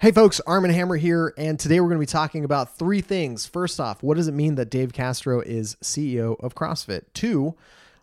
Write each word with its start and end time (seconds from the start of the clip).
Hey 0.00 0.12
folks, 0.12 0.40
Armen 0.46 0.70
Hammer 0.70 0.96
here, 0.96 1.34
and 1.36 1.60
today 1.60 1.78
we're 1.78 1.88
going 1.88 1.98
to 1.98 2.00
be 2.00 2.06
talking 2.06 2.42
about 2.42 2.74
three 2.78 3.02
things. 3.02 3.44
First 3.44 3.78
off, 3.78 4.02
what 4.02 4.16
does 4.16 4.28
it 4.28 4.32
mean 4.32 4.54
that 4.54 4.70
Dave 4.70 4.94
Castro 4.94 5.42
is 5.42 5.76
CEO 5.82 6.42
of 6.42 6.54
CrossFit? 6.54 7.02
Two, 7.12 7.54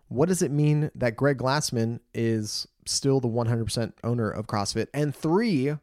what 0.07 0.29
does 0.29 0.43
it 0.43 0.51
mean 0.51 0.91
that 0.93 1.15
Greg 1.15 1.39
Glassman 1.39 1.99
is 2.13 2.67
still 2.85 3.19
the 3.19 3.27
100% 3.27 3.93
owner 4.03 4.29
of 4.29 4.45
CrossFit? 4.45 4.89
And 4.93 5.15
three, 5.15 5.73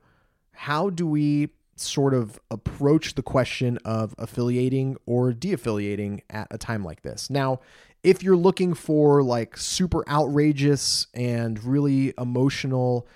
how 0.53 0.89
do 0.89 1.05
we 1.05 1.49
sort 1.75 2.15
of 2.15 2.39
approach 2.49 3.17
the 3.17 3.23
question 3.23 3.81
of 3.85 4.15
affiliating 4.17 4.97
or 5.07 5.33
de-affiliating 5.33 6.23
at 6.31 6.47
a 6.53 6.59
time 6.59 6.85
like 6.85 7.03
this? 7.03 7.29
Now, 7.29 7.59
if 8.05 8.23
you're 8.23 8.37
looking 8.37 8.75
for 8.75 9.25
like 9.25 9.57
super 9.57 10.09
outrageous 10.09 11.09
and 11.13 11.65
really 11.65 12.15
emotional 12.17 13.09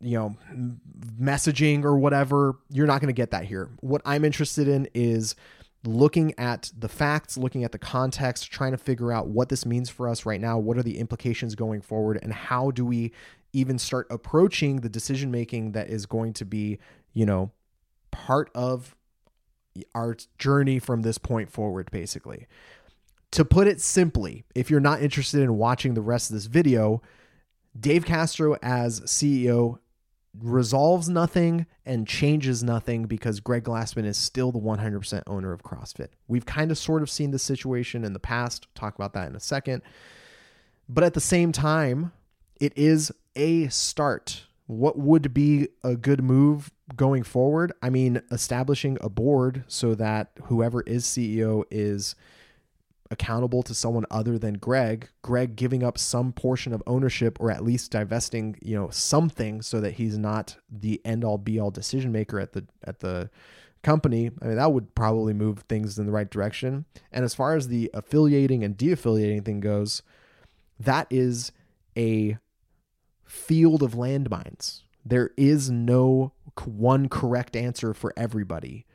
you 0.00 0.18
know 0.18 0.36
messaging 1.20 1.84
or 1.84 1.98
whatever 1.98 2.56
you're 2.70 2.86
not 2.86 3.00
going 3.00 3.08
to 3.08 3.16
get 3.16 3.30
that 3.30 3.44
here. 3.44 3.70
What 3.80 4.02
i'm 4.04 4.24
interested 4.24 4.68
in 4.68 4.88
is 4.94 5.34
looking 5.84 6.34
at 6.38 6.70
the 6.76 6.88
facts 6.88 7.36
looking 7.36 7.62
at 7.64 7.72
the 7.72 7.78
context 7.78 8.50
trying 8.50 8.72
to 8.72 8.78
figure 8.78 9.12
out 9.12 9.28
what 9.28 9.48
this 9.48 9.64
means 9.64 9.88
for 9.88 10.08
us 10.08 10.26
right 10.26 10.40
now 10.40 10.58
what 10.58 10.76
are 10.76 10.82
the 10.82 10.98
implications 10.98 11.54
going 11.54 11.80
forward 11.80 12.18
and 12.22 12.32
how 12.32 12.72
do 12.72 12.84
we 12.84 13.12
even 13.52 13.78
start 13.78 14.06
approaching 14.10 14.80
the 14.80 14.88
decision 14.88 15.30
making 15.30 15.72
that 15.72 15.88
is 15.88 16.04
going 16.04 16.32
to 16.32 16.44
be 16.44 16.78
you 17.14 17.24
know 17.24 17.50
part 18.10 18.50
of 18.54 18.96
our 19.94 20.16
journey 20.38 20.78
from 20.78 21.02
this 21.02 21.18
point 21.18 21.50
forward 21.50 21.90
basically. 21.90 22.46
To 23.32 23.44
put 23.44 23.66
it 23.66 23.80
simply 23.80 24.44
if 24.54 24.70
you're 24.70 24.80
not 24.80 25.02
interested 25.02 25.42
in 25.42 25.58
watching 25.58 25.94
the 25.94 26.02
rest 26.02 26.30
of 26.30 26.34
this 26.34 26.46
video 26.46 27.02
Dave 27.78 28.06
Castro 28.06 28.56
as 28.62 29.00
CEO 29.02 29.78
resolves 30.40 31.08
nothing 31.08 31.66
and 31.84 32.06
changes 32.06 32.62
nothing 32.62 33.06
because 33.06 33.40
Greg 33.40 33.64
Glassman 33.64 34.04
is 34.04 34.16
still 34.16 34.52
the 34.52 34.58
100% 34.58 35.22
owner 35.26 35.52
of 35.52 35.62
CrossFit. 35.62 36.08
We've 36.28 36.46
kind 36.46 36.70
of 36.70 36.78
sort 36.78 37.02
of 37.02 37.10
seen 37.10 37.30
this 37.30 37.42
situation 37.42 38.04
in 38.04 38.12
the 38.12 38.18
past, 38.18 38.66
talk 38.74 38.94
about 38.94 39.12
that 39.14 39.28
in 39.28 39.36
a 39.36 39.40
second. 39.40 39.82
But 40.88 41.04
at 41.04 41.14
the 41.14 41.20
same 41.20 41.52
time, 41.52 42.12
it 42.60 42.72
is 42.76 43.12
a 43.34 43.68
start. 43.68 44.46
What 44.66 44.98
would 44.98 45.32
be 45.32 45.68
a 45.84 45.96
good 45.96 46.22
move 46.22 46.72
going 46.94 47.22
forward? 47.22 47.72
I 47.82 47.90
mean, 47.90 48.22
establishing 48.30 48.98
a 49.00 49.08
board 49.08 49.64
so 49.68 49.94
that 49.94 50.30
whoever 50.44 50.82
is 50.82 51.04
CEO 51.04 51.64
is 51.70 52.14
accountable 53.10 53.62
to 53.62 53.74
someone 53.74 54.04
other 54.10 54.38
than 54.38 54.54
Greg, 54.54 55.08
Greg 55.22 55.56
giving 55.56 55.82
up 55.82 55.98
some 55.98 56.32
portion 56.32 56.72
of 56.72 56.82
ownership 56.86 57.38
or 57.40 57.50
at 57.50 57.64
least 57.64 57.90
divesting, 57.90 58.56
you 58.62 58.76
know, 58.76 58.88
something 58.90 59.62
so 59.62 59.80
that 59.80 59.94
he's 59.94 60.18
not 60.18 60.56
the 60.70 61.00
end 61.04 61.24
all 61.24 61.38
be 61.38 61.58
all 61.58 61.70
decision 61.70 62.12
maker 62.12 62.40
at 62.40 62.52
the 62.52 62.66
at 62.84 63.00
the 63.00 63.30
company. 63.82 64.30
I 64.42 64.46
mean, 64.46 64.56
that 64.56 64.72
would 64.72 64.94
probably 64.94 65.32
move 65.32 65.60
things 65.68 65.98
in 65.98 66.06
the 66.06 66.12
right 66.12 66.28
direction. 66.28 66.86
And 67.12 67.24
as 67.24 67.34
far 67.34 67.54
as 67.54 67.68
the 67.68 67.90
affiliating 67.94 68.64
and 68.64 68.76
de-affiliating 68.76 69.44
thing 69.44 69.60
goes, 69.60 70.02
that 70.80 71.06
is 71.08 71.52
a 71.96 72.38
field 73.24 73.82
of 73.82 73.92
landmines. 73.92 74.82
There 75.04 75.30
is 75.36 75.70
no 75.70 76.32
one 76.64 77.08
correct 77.08 77.54
answer 77.54 77.94
for 77.94 78.12
everybody. 78.16 78.86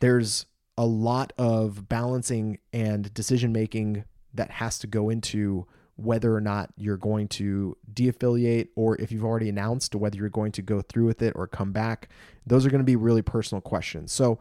There's 0.00 0.46
a 0.78 0.86
lot 0.86 1.32
of 1.36 1.88
balancing 1.88 2.58
and 2.72 3.12
decision 3.12 3.52
making 3.52 4.04
that 4.32 4.52
has 4.52 4.78
to 4.78 4.86
go 4.86 5.10
into 5.10 5.66
whether 5.96 6.32
or 6.32 6.40
not 6.40 6.70
you're 6.76 6.96
going 6.96 7.26
to 7.26 7.76
de-affiliate 7.92 8.70
or 8.76 8.94
if 9.00 9.10
you've 9.10 9.24
already 9.24 9.48
announced 9.48 9.96
whether 9.96 10.16
you're 10.16 10.28
going 10.28 10.52
to 10.52 10.62
go 10.62 10.80
through 10.80 11.04
with 11.06 11.20
it 11.20 11.32
or 11.34 11.48
come 11.48 11.72
back. 11.72 12.08
Those 12.46 12.64
are 12.64 12.70
going 12.70 12.80
to 12.80 12.84
be 12.84 12.94
really 12.94 13.22
personal 13.22 13.60
questions. 13.60 14.12
So 14.12 14.38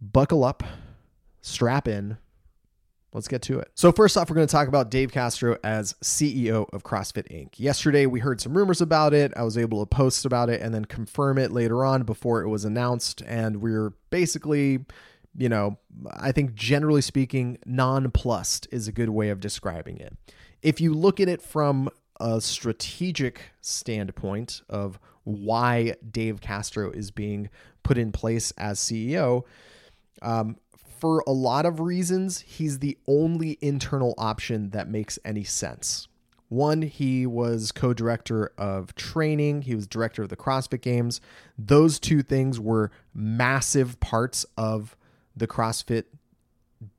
buckle 0.00 0.42
up 0.42 0.62
strap 1.42 1.86
in 1.86 2.16
let's 3.16 3.28
get 3.28 3.40
to 3.40 3.58
it. 3.58 3.70
So 3.74 3.92
first 3.92 4.16
off 4.16 4.28
we're 4.28 4.36
going 4.36 4.46
to 4.46 4.52
talk 4.52 4.68
about 4.68 4.90
dave 4.90 5.10
castro 5.10 5.56
as 5.64 5.94
ceo 6.04 6.72
of 6.74 6.84
crossfit 6.84 7.26
inc. 7.32 7.58
Yesterday 7.58 8.04
we 8.04 8.20
heard 8.20 8.42
some 8.42 8.56
rumors 8.56 8.82
about 8.82 9.14
it. 9.14 9.32
I 9.36 9.42
was 9.42 9.56
able 9.56 9.84
to 9.84 9.86
post 9.86 10.26
about 10.26 10.50
it 10.50 10.60
and 10.60 10.74
then 10.74 10.84
confirm 10.84 11.38
it 11.38 11.50
later 11.50 11.82
on 11.82 12.02
before 12.02 12.42
it 12.42 12.48
was 12.48 12.66
announced. 12.66 13.22
And 13.26 13.62
we're 13.62 13.94
basically 14.10 14.84
you 15.36 15.48
know, 15.48 15.78
I 16.10 16.32
think 16.32 16.54
generally 16.54 17.02
speaking, 17.02 17.58
nonplussed 17.66 18.66
is 18.70 18.88
a 18.88 18.92
good 18.92 19.10
way 19.10 19.28
of 19.28 19.40
describing 19.40 19.98
it. 19.98 20.16
If 20.62 20.80
you 20.80 20.94
look 20.94 21.20
at 21.20 21.28
it 21.28 21.42
from 21.42 21.88
a 22.18 22.40
strategic 22.40 23.52
standpoint 23.60 24.62
of 24.68 24.98
why 25.24 25.94
Dave 26.10 26.40
Castro 26.40 26.90
is 26.90 27.10
being 27.10 27.50
put 27.82 27.98
in 27.98 28.12
place 28.12 28.52
as 28.52 28.78
CEO, 28.78 29.42
um, 30.22 30.56
for 30.98 31.22
a 31.26 31.32
lot 31.32 31.66
of 31.66 31.80
reasons, 31.80 32.40
he's 32.40 32.78
the 32.78 32.96
only 33.06 33.58
internal 33.60 34.14
option 34.16 34.70
that 34.70 34.88
makes 34.88 35.18
any 35.24 35.44
sense. 35.44 36.08
One, 36.48 36.82
he 36.82 37.26
was 37.26 37.72
co 37.72 37.92
director 37.92 38.52
of 38.56 38.94
training, 38.94 39.62
he 39.62 39.74
was 39.74 39.86
director 39.86 40.22
of 40.22 40.28
the 40.28 40.36
CrossFit 40.36 40.80
Games. 40.80 41.20
Those 41.58 41.98
two 41.98 42.22
things 42.22 42.60
were 42.60 42.90
massive 43.12 43.98
parts 43.98 44.46
of 44.56 44.96
the 45.36 45.46
CrossFit 45.46 46.04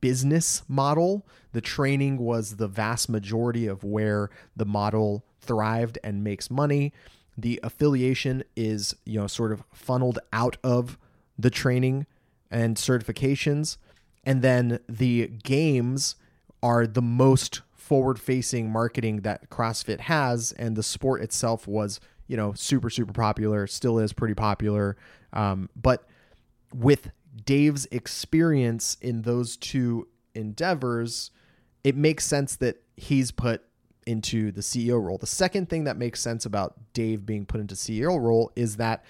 business 0.00 0.62
model. 0.68 1.26
The 1.52 1.60
training 1.60 2.18
was 2.18 2.56
the 2.56 2.68
vast 2.68 3.08
majority 3.08 3.66
of 3.66 3.84
where 3.84 4.30
the 4.56 4.64
model 4.64 5.24
thrived 5.40 5.98
and 6.04 6.22
makes 6.22 6.50
money. 6.50 6.92
The 7.36 7.60
affiliation 7.62 8.44
is, 8.56 8.94
you 9.04 9.20
know, 9.20 9.26
sort 9.26 9.52
of 9.52 9.62
funneled 9.72 10.18
out 10.32 10.56
of 10.62 10.98
the 11.38 11.50
training 11.50 12.06
and 12.50 12.76
certifications. 12.76 13.76
And 14.24 14.42
then 14.42 14.80
the 14.88 15.28
games 15.28 16.16
are 16.62 16.86
the 16.86 17.02
most 17.02 17.62
forward 17.72 18.20
facing 18.20 18.70
marketing 18.70 19.20
that 19.20 19.48
CrossFit 19.48 20.00
has. 20.00 20.52
And 20.52 20.76
the 20.76 20.82
sport 20.82 21.22
itself 21.22 21.66
was, 21.66 22.00
you 22.26 22.36
know, 22.36 22.52
super, 22.54 22.90
super 22.90 23.12
popular, 23.12 23.66
still 23.66 23.98
is 23.98 24.12
pretty 24.12 24.34
popular. 24.34 24.96
Um, 25.32 25.70
but 25.74 26.06
with 26.74 27.10
Dave's 27.44 27.86
experience 27.90 28.96
in 29.00 29.22
those 29.22 29.56
two 29.56 30.08
endeavors, 30.34 31.30
it 31.84 31.96
makes 31.96 32.24
sense 32.24 32.56
that 32.56 32.82
he's 32.96 33.30
put 33.30 33.64
into 34.06 34.50
the 34.50 34.62
CEO 34.62 35.02
role. 35.02 35.18
The 35.18 35.26
second 35.26 35.68
thing 35.68 35.84
that 35.84 35.96
makes 35.96 36.20
sense 36.20 36.46
about 36.46 36.74
Dave 36.94 37.26
being 37.26 37.44
put 37.44 37.60
into 37.60 37.74
CEO 37.74 38.18
role 38.20 38.50
is 38.56 38.76
that 38.76 39.04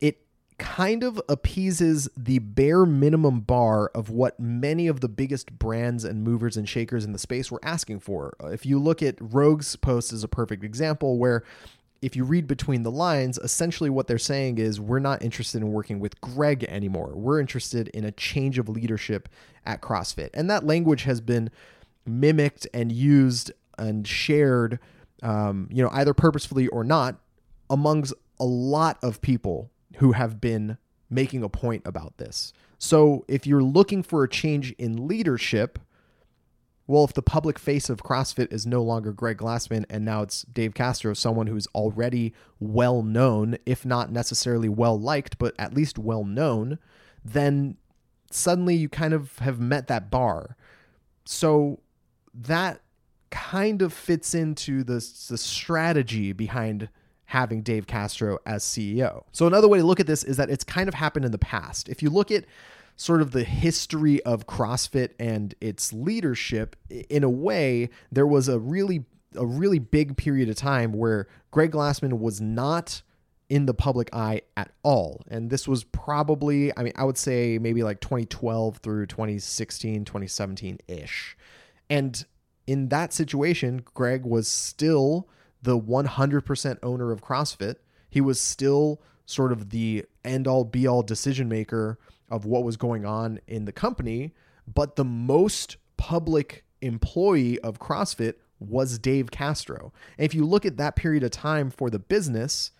it 0.00 0.26
kind 0.58 1.04
of 1.04 1.20
appeases 1.28 2.08
the 2.16 2.40
bare 2.40 2.84
minimum 2.84 3.40
bar 3.40 3.92
of 3.94 4.10
what 4.10 4.40
many 4.40 4.88
of 4.88 5.00
the 5.00 5.08
biggest 5.08 5.56
brands 5.56 6.04
and 6.04 6.24
movers 6.24 6.56
and 6.56 6.68
shakers 6.68 7.04
in 7.04 7.12
the 7.12 7.18
space 7.18 7.52
were 7.52 7.60
asking 7.62 8.00
for. 8.00 8.34
If 8.42 8.66
you 8.66 8.80
look 8.80 9.02
at 9.02 9.14
Rogue's 9.20 9.76
post 9.76 10.12
as 10.12 10.24
a 10.24 10.28
perfect 10.28 10.64
example 10.64 11.16
where 11.18 11.44
if 12.00 12.14
you 12.14 12.24
read 12.24 12.46
between 12.46 12.82
the 12.82 12.90
lines, 12.90 13.38
essentially 13.38 13.90
what 13.90 14.06
they're 14.06 14.18
saying 14.18 14.58
is 14.58 14.80
we're 14.80 14.98
not 14.98 15.22
interested 15.22 15.62
in 15.62 15.72
working 15.72 15.98
with 15.98 16.20
Greg 16.20 16.64
anymore. 16.64 17.12
We're 17.14 17.40
interested 17.40 17.88
in 17.88 18.04
a 18.04 18.12
change 18.12 18.58
of 18.58 18.68
leadership 18.68 19.28
at 19.66 19.82
CrossFit. 19.82 20.30
And 20.34 20.48
that 20.50 20.64
language 20.64 21.02
has 21.02 21.20
been 21.20 21.50
mimicked 22.06 22.66
and 22.72 22.92
used 22.92 23.50
and 23.78 24.06
shared, 24.06 24.78
um, 25.22 25.68
you 25.72 25.82
know, 25.82 25.90
either 25.92 26.14
purposefully 26.14 26.68
or 26.68 26.84
not, 26.84 27.16
amongst 27.68 28.14
a 28.40 28.44
lot 28.44 28.98
of 29.02 29.20
people 29.20 29.70
who 29.96 30.12
have 30.12 30.40
been 30.40 30.78
making 31.10 31.42
a 31.42 31.48
point 31.48 31.82
about 31.84 32.16
this. 32.18 32.52
So 32.78 33.24
if 33.26 33.46
you're 33.46 33.62
looking 33.62 34.02
for 34.02 34.22
a 34.22 34.28
change 34.28 34.72
in 34.78 35.08
leadership, 35.08 35.78
well, 36.88 37.04
if 37.04 37.12
the 37.12 37.22
public 37.22 37.58
face 37.58 37.90
of 37.90 38.02
CrossFit 38.02 38.50
is 38.50 38.66
no 38.66 38.82
longer 38.82 39.12
Greg 39.12 39.36
Glassman 39.36 39.84
and 39.90 40.06
now 40.06 40.22
it's 40.22 40.42
Dave 40.44 40.72
Castro, 40.72 41.12
someone 41.12 41.46
who's 41.46 41.66
already 41.74 42.32
well 42.58 43.02
known, 43.02 43.58
if 43.66 43.84
not 43.84 44.10
necessarily 44.10 44.70
well 44.70 44.98
liked, 44.98 45.38
but 45.38 45.54
at 45.58 45.74
least 45.74 45.98
well 45.98 46.24
known, 46.24 46.78
then 47.22 47.76
suddenly 48.30 48.74
you 48.74 48.88
kind 48.88 49.12
of 49.12 49.38
have 49.40 49.60
met 49.60 49.86
that 49.88 50.10
bar. 50.10 50.56
So 51.26 51.80
that 52.32 52.80
kind 53.30 53.82
of 53.82 53.92
fits 53.92 54.34
into 54.34 54.82
the, 54.82 54.94
the 55.28 55.36
strategy 55.36 56.32
behind 56.32 56.88
having 57.26 57.60
Dave 57.60 57.86
Castro 57.86 58.38
as 58.46 58.64
CEO. 58.64 59.24
So 59.32 59.46
another 59.46 59.68
way 59.68 59.78
to 59.78 59.84
look 59.84 60.00
at 60.00 60.06
this 60.06 60.24
is 60.24 60.38
that 60.38 60.48
it's 60.48 60.64
kind 60.64 60.88
of 60.88 60.94
happened 60.94 61.26
in 61.26 61.32
the 61.32 61.38
past. 61.38 61.90
If 61.90 62.02
you 62.02 62.08
look 62.08 62.30
at 62.30 62.46
sort 62.98 63.22
of 63.22 63.30
the 63.30 63.44
history 63.44 64.20
of 64.24 64.46
CrossFit 64.46 65.10
and 65.20 65.54
its 65.60 65.92
leadership, 65.92 66.76
in 66.90 67.22
a 67.22 67.30
way, 67.30 67.88
there 68.12 68.26
was 68.26 68.48
a 68.48 68.58
really 68.58 69.06
a 69.34 69.46
really 69.46 69.78
big 69.78 70.16
period 70.16 70.48
of 70.48 70.56
time 70.56 70.92
where 70.92 71.28
Greg 71.50 71.72
Glassman 71.72 72.18
was 72.18 72.40
not 72.40 73.02
in 73.48 73.66
the 73.66 73.74
public 73.74 74.08
eye 74.12 74.42
at 74.56 74.72
all. 74.82 75.22
And 75.28 75.50
this 75.50 75.68
was 75.68 75.84
probably, 75.84 76.76
I 76.76 76.82
mean, 76.82 76.94
I 76.96 77.04
would 77.04 77.18
say 77.18 77.58
maybe 77.58 77.82
like 77.82 78.00
2012 78.00 78.78
through 78.78 79.06
2016, 79.06 80.04
2017 80.04 80.78
ish. 80.88 81.36
And 81.88 82.24
in 82.66 82.88
that 82.88 83.12
situation, 83.12 83.82
Greg 83.94 84.24
was 84.24 84.48
still 84.48 85.28
the 85.62 85.78
100% 85.78 86.78
owner 86.82 87.12
of 87.12 87.22
CrossFit. 87.22 87.76
He 88.10 88.20
was 88.20 88.40
still 88.40 89.02
sort 89.24 89.52
of 89.52 89.70
the 89.70 90.04
end 90.24 90.48
all 90.48 90.64
be 90.64 90.86
all 90.86 91.02
decision 91.02 91.48
maker 91.48 91.98
of 92.30 92.44
what 92.44 92.64
was 92.64 92.76
going 92.76 93.04
on 93.04 93.40
in 93.46 93.64
the 93.64 93.72
company, 93.72 94.34
but 94.66 94.96
the 94.96 95.04
most 95.04 95.76
public 95.96 96.64
employee 96.80 97.58
of 97.60 97.78
CrossFit 97.78 98.34
was 98.60 98.98
Dave 98.98 99.30
Castro. 99.30 99.92
And 100.16 100.24
if 100.24 100.34
you 100.34 100.44
look 100.44 100.66
at 100.66 100.76
that 100.76 100.96
period 100.96 101.22
of 101.22 101.30
time 101.30 101.70
for 101.70 101.90
the 101.90 101.98
business, 101.98 102.72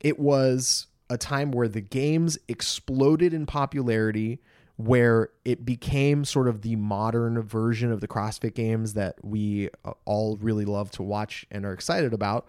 it 0.00 0.18
was 0.18 0.86
a 1.10 1.18
time 1.18 1.50
where 1.50 1.68
the 1.68 1.80
games 1.80 2.38
exploded 2.48 3.34
in 3.34 3.46
popularity, 3.46 4.40
where 4.76 5.30
it 5.44 5.64
became 5.64 6.24
sort 6.24 6.48
of 6.48 6.62
the 6.62 6.76
modern 6.76 7.40
version 7.42 7.92
of 7.92 8.00
the 8.00 8.08
CrossFit 8.08 8.54
games 8.54 8.94
that 8.94 9.16
we 9.22 9.70
uh, 9.84 9.92
all 10.04 10.36
really 10.38 10.64
love 10.64 10.90
to 10.92 11.02
watch 11.02 11.46
and 11.50 11.64
are 11.64 11.72
excited 11.72 12.12
about. 12.12 12.46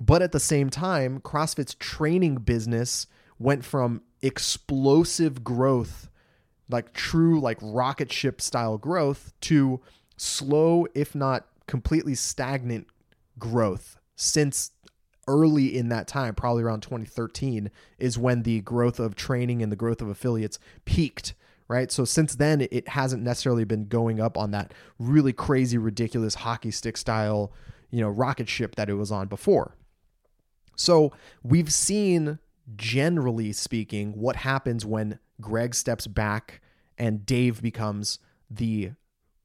But 0.00 0.22
at 0.22 0.32
the 0.32 0.40
same 0.40 0.70
time, 0.70 1.20
CrossFit's 1.20 1.74
training 1.74 2.36
business 2.36 3.06
went 3.38 3.64
from 3.64 4.02
explosive 4.22 5.44
growth, 5.44 6.08
like 6.68 6.92
true 6.92 7.40
like 7.40 7.58
rocket 7.60 8.12
ship 8.12 8.40
style 8.40 8.78
growth 8.78 9.32
to 9.42 9.80
slow 10.16 10.86
if 10.94 11.14
not 11.14 11.46
completely 11.66 12.14
stagnant 12.14 12.86
growth 13.38 13.98
since 14.14 14.70
early 15.28 15.76
in 15.76 15.88
that 15.88 16.06
time, 16.06 16.34
probably 16.34 16.62
around 16.62 16.82
2013, 16.82 17.70
is 17.98 18.18
when 18.18 18.42
the 18.42 18.60
growth 18.60 18.98
of 18.98 19.14
training 19.14 19.62
and 19.62 19.70
the 19.70 19.76
growth 19.76 20.02
of 20.02 20.08
affiliates 20.08 20.58
peaked. 20.84 21.34
Right. 21.68 21.90
So 21.90 22.04
since 22.04 22.34
then, 22.34 22.66
it 22.70 22.88
hasn't 22.88 23.22
necessarily 23.22 23.64
been 23.64 23.86
going 23.86 24.20
up 24.20 24.36
on 24.36 24.50
that 24.50 24.74
really 24.98 25.32
crazy, 25.32 25.78
ridiculous 25.78 26.34
hockey 26.34 26.70
stick 26.70 26.98
style, 26.98 27.50
you 27.90 28.02
know, 28.02 28.10
rocket 28.10 28.48
ship 28.48 28.74
that 28.74 28.90
it 28.90 28.94
was 28.94 29.10
on 29.10 29.28
before. 29.28 29.74
So 30.76 31.12
we've 31.42 31.72
seen, 31.72 32.38
generally 32.76 33.52
speaking, 33.52 34.12
what 34.12 34.36
happens 34.36 34.84
when 34.86 35.18
Greg 35.40 35.74
steps 35.74 36.06
back 36.06 36.60
and 36.98 37.26
Dave 37.26 37.62
becomes 37.62 38.18
the 38.50 38.92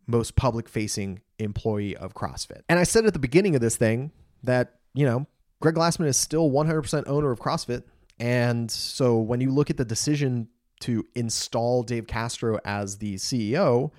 most 0.05 0.35
public 0.35 0.69
facing 0.69 1.21
employee 1.39 1.95
of 1.95 2.13
CrossFit. 2.13 2.61
And 2.69 2.79
I 2.79 2.83
said 2.83 3.05
at 3.05 3.13
the 3.13 3.19
beginning 3.19 3.55
of 3.55 3.61
this 3.61 3.75
thing 3.75 4.11
that, 4.43 4.75
you 4.93 5.05
know, 5.05 5.27
Greg 5.59 5.75
Glassman 5.75 6.07
is 6.07 6.17
still 6.17 6.49
100% 6.49 7.03
owner 7.07 7.31
of 7.31 7.39
CrossFit. 7.39 7.83
And 8.19 8.69
so 8.69 9.17
when 9.17 9.41
you 9.41 9.51
look 9.51 9.69
at 9.69 9.77
the 9.77 9.85
decision 9.85 10.47
to 10.81 11.05
install 11.15 11.83
Dave 11.83 12.07
Castro 12.07 12.59
as 12.63 12.97
the 12.97 13.15
CEO, 13.15 13.91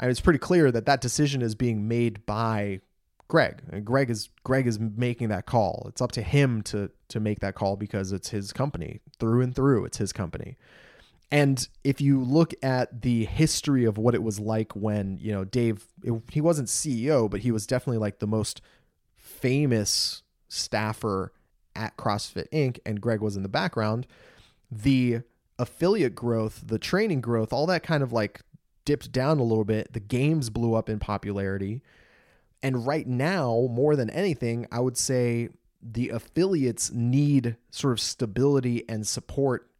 it's 0.00 0.20
pretty 0.20 0.38
clear 0.38 0.70
that 0.70 0.86
that 0.86 1.00
decision 1.00 1.42
is 1.42 1.54
being 1.54 1.88
made 1.88 2.24
by 2.26 2.80
Greg. 3.28 3.62
And 3.70 3.84
Greg 3.84 4.10
is 4.10 4.28
Greg 4.44 4.66
is 4.66 4.78
making 4.78 5.28
that 5.28 5.46
call. 5.46 5.86
It's 5.88 6.00
up 6.00 6.12
to 6.12 6.22
him 6.22 6.62
to 6.62 6.90
to 7.08 7.20
make 7.20 7.40
that 7.40 7.54
call 7.54 7.76
because 7.76 8.12
it's 8.12 8.30
his 8.30 8.52
company 8.52 9.00
through 9.18 9.42
and 9.42 9.54
through. 9.54 9.84
It's 9.84 9.98
his 9.98 10.12
company. 10.12 10.56
And 11.30 11.66
if 11.82 12.00
you 12.00 12.20
look 12.20 12.54
at 12.62 13.02
the 13.02 13.24
history 13.24 13.84
of 13.84 13.98
what 13.98 14.14
it 14.14 14.22
was 14.22 14.38
like 14.38 14.76
when, 14.76 15.18
you 15.20 15.32
know, 15.32 15.44
Dave, 15.44 15.84
it, 16.04 16.22
he 16.30 16.40
wasn't 16.40 16.68
CEO, 16.68 17.28
but 17.28 17.40
he 17.40 17.50
was 17.50 17.66
definitely 17.66 17.98
like 17.98 18.20
the 18.20 18.28
most 18.28 18.62
famous 19.16 20.22
staffer 20.48 21.32
at 21.74 21.96
CrossFit 21.96 22.48
Inc. 22.50 22.78
and 22.86 23.00
Greg 23.00 23.20
was 23.20 23.36
in 23.36 23.42
the 23.42 23.48
background, 23.48 24.06
the 24.70 25.22
affiliate 25.58 26.14
growth, 26.14 26.62
the 26.64 26.78
training 26.78 27.20
growth, 27.20 27.52
all 27.52 27.66
that 27.66 27.82
kind 27.82 28.04
of 28.04 28.12
like 28.12 28.42
dipped 28.84 29.10
down 29.10 29.38
a 29.38 29.42
little 29.42 29.64
bit. 29.64 29.92
The 29.92 30.00
games 30.00 30.48
blew 30.48 30.74
up 30.74 30.88
in 30.88 31.00
popularity. 31.00 31.82
And 32.62 32.86
right 32.86 33.06
now, 33.06 33.68
more 33.70 33.96
than 33.96 34.10
anything, 34.10 34.66
I 34.72 34.80
would 34.80 34.96
say 34.96 35.50
the 35.82 36.08
affiliates 36.10 36.90
need 36.90 37.56
sort 37.70 37.92
of 37.92 38.00
stability 38.00 38.84
and 38.88 39.06
support 39.06 39.70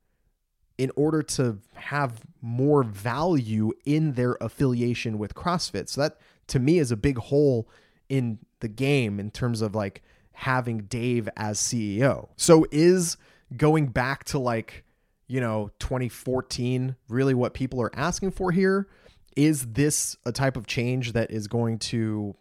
in 0.78 0.90
order 0.94 1.23
to 1.23 1.58
have 1.75 2.20
more 2.43 2.82
value 2.82 3.73
in 3.84 4.12
their 4.12 4.37
affiliation 4.40 5.19
with 5.19 5.34
CrossFit. 5.34 5.88
So 5.88 6.02
that 6.02 6.19
to 6.49 6.58
me 6.58 6.78
is 6.78 6.93
a 6.93 6.96
big 6.96 7.19
hole 7.19 7.69
in 8.08 8.38
the 8.61 8.69
game 8.69 9.19
in 9.19 9.31
terms 9.31 9.62
of 9.62 9.75
like 9.75 10.02
having 10.32 10.78
Dave 10.82 11.28
as 11.37 11.58
CEO. 11.58 12.28
So 12.37 12.67
is 12.70 13.17
going 13.56 13.87
back 13.87 14.25
to 14.25 14.38
like, 14.38 14.84
you 15.26 15.40
know, 15.40 15.70
2014 15.78 16.94
really 17.08 17.34
what 17.34 17.55
people 17.55 17.81
are 17.81 17.94
asking 17.96 18.32
for 18.32 18.52
here? 18.52 18.87
Is 19.34 19.67
this 19.67 20.17
a 20.25 20.32
type 20.32 20.56
of 20.56 20.67
change 20.67 21.12
that 21.12 21.31
is 21.31 21.49
going 21.49 21.78
to, 21.78 22.37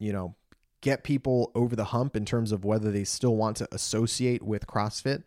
you 0.00 0.12
know, 0.12 0.34
get 0.80 1.04
people 1.04 1.52
over 1.54 1.76
the 1.76 1.84
hump 1.84 2.16
in 2.16 2.24
terms 2.24 2.50
of 2.50 2.64
whether 2.64 2.90
they 2.90 3.04
still 3.04 3.36
want 3.36 3.56
to 3.58 3.68
associate 3.70 4.42
with 4.42 4.66
CrossFit? 4.66 5.22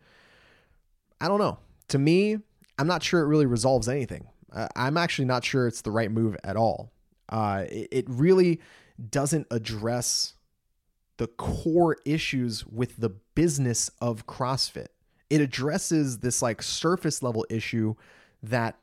I 1.20 1.28
don't 1.28 1.38
know. 1.38 1.58
To 1.88 1.98
me, 1.98 2.38
I'm 2.78 2.86
not 2.86 3.02
sure 3.02 3.20
it 3.22 3.26
really 3.26 3.46
resolves 3.46 3.88
anything. 3.88 4.26
I'm 4.76 4.96
actually 4.96 5.24
not 5.24 5.44
sure 5.44 5.66
it's 5.66 5.80
the 5.80 5.90
right 5.90 6.10
move 6.10 6.36
at 6.44 6.56
all. 6.56 6.92
Uh, 7.28 7.64
it 7.68 8.04
really 8.08 8.60
doesn't 9.10 9.46
address 9.50 10.34
the 11.16 11.26
core 11.26 11.96
issues 12.04 12.66
with 12.66 12.96
the 12.98 13.10
business 13.10 13.90
of 14.00 14.26
CrossFit. 14.26 14.88
It 15.30 15.40
addresses 15.40 16.18
this 16.18 16.42
like 16.42 16.62
surface 16.62 17.22
level 17.22 17.46
issue 17.48 17.94
that 18.42 18.78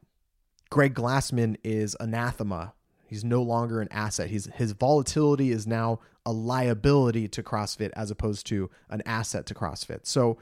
Greg 0.70 0.94
Glassman 0.94 1.58
is 1.64 1.96
anathema. 2.00 2.74
He's 3.12 3.26
no 3.26 3.42
longer 3.42 3.82
an 3.82 3.90
asset. 3.92 4.30
He's 4.30 4.46
his 4.56 4.72
volatility 4.72 5.52
is 5.52 5.68
now 5.68 6.00
a 6.26 6.32
liability 6.32 7.28
to 7.28 7.44
CrossFit 7.44 7.92
as 7.94 8.10
opposed 8.10 8.48
to 8.48 8.70
an 8.90 9.02
asset 9.06 9.46
to 9.48 9.54
CrossFit. 9.54 10.06
So 10.08 10.38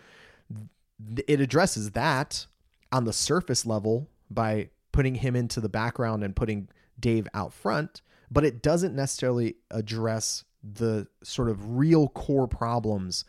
it 1.25 1.41
addresses 1.41 1.91
that 1.91 2.45
on 2.91 3.05
the 3.05 3.11
surface 3.11 3.65
level 3.65 4.07
by 4.29 4.69
putting 4.91 5.15
him 5.15 5.35
into 5.35 5.59
the 5.59 5.67
background 5.67 6.23
and 6.23 6.35
putting 6.35 6.69
Dave 6.99 7.27
out 7.33 7.53
front, 7.53 8.03
but 8.29 8.45
it 8.45 8.61
doesn't 8.61 8.95
necessarily 8.95 9.55
address 9.71 10.43
the 10.63 11.07
sort 11.23 11.49
of 11.49 11.75
real 11.75 12.07
core 12.07 12.47
problems 12.47 13.25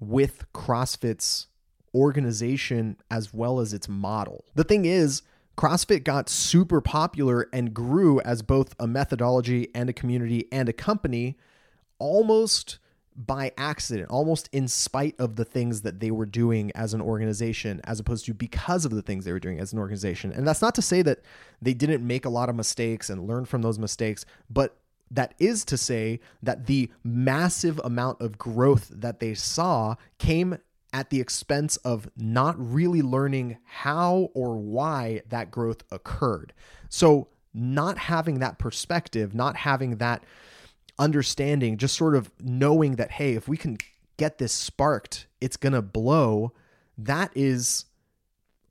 with 0.00 0.52
CrossFit's 0.52 1.46
organization 1.94 2.96
as 3.08 3.32
well 3.32 3.60
as 3.60 3.72
its 3.72 3.88
model. 3.88 4.46
The 4.56 4.64
thing 4.64 4.84
is, 4.84 5.22
CrossFit 5.58 6.04
got 6.04 6.28
super 6.28 6.80
popular 6.80 7.48
and 7.52 7.74
grew 7.74 8.20
as 8.20 8.42
both 8.42 8.76
a 8.78 8.86
methodology 8.86 9.68
and 9.74 9.90
a 9.90 9.92
community 9.92 10.46
and 10.52 10.68
a 10.68 10.72
company 10.72 11.36
almost 11.98 12.78
by 13.16 13.50
accident, 13.58 14.08
almost 14.08 14.48
in 14.52 14.68
spite 14.68 15.16
of 15.18 15.34
the 15.34 15.44
things 15.44 15.80
that 15.80 15.98
they 15.98 16.12
were 16.12 16.26
doing 16.26 16.70
as 16.76 16.94
an 16.94 17.00
organization, 17.00 17.80
as 17.82 17.98
opposed 17.98 18.24
to 18.26 18.32
because 18.32 18.84
of 18.84 18.92
the 18.92 19.02
things 19.02 19.24
they 19.24 19.32
were 19.32 19.40
doing 19.40 19.58
as 19.58 19.72
an 19.72 19.80
organization. 19.80 20.30
And 20.30 20.46
that's 20.46 20.62
not 20.62 20.76
to 20.76 20.82
say 20.82 21.02
that 21.02 21.22
they 21.60 21.74
didn't 21.74 22.06
make 22.06 22.24
a 22.24 22.30
lot 22.30 22.48
of 22.48 22.54
mistakes 22.54 23.10
and 23.10 23.26
learn 23.26 23.44
from 23.44 23.62
those 23.62 23.80
mistakes, 23.80 24.24
but 24.48 24.76
that 25.10 25.34
is 25.40 25.64
to 25.64 25.76
say 25.76 26.20
that 26.40 26.66
the 26.66 26.88
massive 27.02 27.80
amount 27.82 28.20
of 28.20 28.38
growth 28.38 28.92
that 28.94 29.18
they 29.18 29.34
saw 29.34 29.96
came 30.18 30.58
at 30.92 31.10
the 31.10 31.20
expense 31.20 31.76
of 31.78 32.08
not 32.16 32.54
really 32.58 33.02
learning 33.02 33.58
how 33.64 34.30
or 34.34 34.56
why 34.56 35.22
that 35.28 35.50
growth 35.50 35.82
occurred. 35.90 36.52
So, 36.88 37.28
not 37.54 37.98
having 37.98 38.38
that 38.38 38.58
perspective, 38.58 39.34
not 39.34 39.56
having 39.56 39.96
that 39.96 40.22
understanding, 40.98 41.76
just 41.76 41.96
sort 41.96 42.14
of 42.14 42.30
knowing 42.40 42.96
that, 42.96 43.12
hey, 43.12 43.34
if 43.34 43.48
we 43.48 43.56
can 43.56 43.78
get 44.16 44.38
this 44.38 44.52
sparked, 44.52 45.26
it's 45.40 45.56
going 45.56 45.72
to 45.72 45.82
blow. 45.82 46.52
That 46.96 47.30
is, 47.34 47.86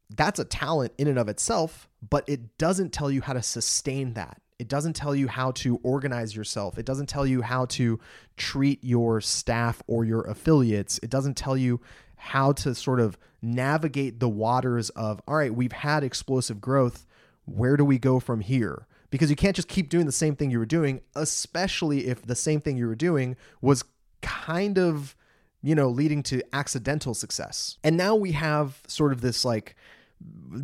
that's 0.10 0.40
a 0.40 0.46
talent 0.46 0.94
in 0.98 1.08
and 1.08 1.18
of 1.18 1.28
itself, 1.28 1.90
but 2.08 2.24
it 2.28 2.58
doesn't 2.58 2.94
tell 2.94 3.10
you 3.10 3.22
how 3.22 3.34
to 3.34 3.42
sustain 3.42 4.14
that. 4.14 4.42
It 4.60 4.68
doesn't 4.68 4.94
tell 4.94 5.16
you 5.16 5.28
how 5.28 5.52
to 5.52 5.80
organize 5.84 6.36
yourself. 6.36 6.78
It 6.78 6.86
doesn't 6.86 7.08
tell 7.08 7.28
you 7.28 7.42
how 7.44 7.66
to 7.66 8.00
treat 8.38 8.84
your 8.84 9.22
staff 9.22 9.84
or 9.88 10.04
your 10.04 10.22
affiliates. 10.22 11.00
It 11.04 11.10
doesn't 11.10 11.38
tell 11.38 11.56
you 11.56 11.80
how 12.18 12.52
to 12.52 12.76
sort 12.76 13.00
of 13.00 13.18
navigate 13.42 14.20
the 14.20 14.30
waters 14.30 14.90
of, 14.92 15.22
all 15.28 15.36
right, 15.36 15.54
we've 15.54 15.72
had 15.72 16.04
explosive 16.04 16.60
growth. 16.60 17.06
Where 17.46 17.78
do 17.78 17.86
we 17.86 17.98
go 17.98 18.20
from 18.20 18.42
here? 18.42 18.88
because 19.10 19.30
you 19.30 19.36
can't 19.36 19.56
just 19.56 19.68
keep 19.68 19.90
doing 19.90 20.06
the 20.06 20.12
same 20.12 20.36
thing 20.36 20.52
you 20.52 20.60
were 20.60 20.66
doing, 20.66 21.02
especially 21.16 22.08
if 22.08 22.24
the 22.24 22.36
same 22.36 22.62
thing 22.62 22.78
you 22.78 22.88
were 22.88 22.96
doing 22.96 23.36
was 23.62 23.84
kind 24.22 24.78
of, 24.78 25.16
you 25.62 25.76
know, 25.76 25.90
leading 25.90 26.24
to 26.24 26.42
accidental 26.54 27.14
success. 27.14 27.78
And 27.84 27.96
now 27.96 28.16
we 28.16 28.34
have 28.34 28.82
sort 28.88 29.12
of 29.12 29.22
this 29.22 29.46
like 29.46 29.76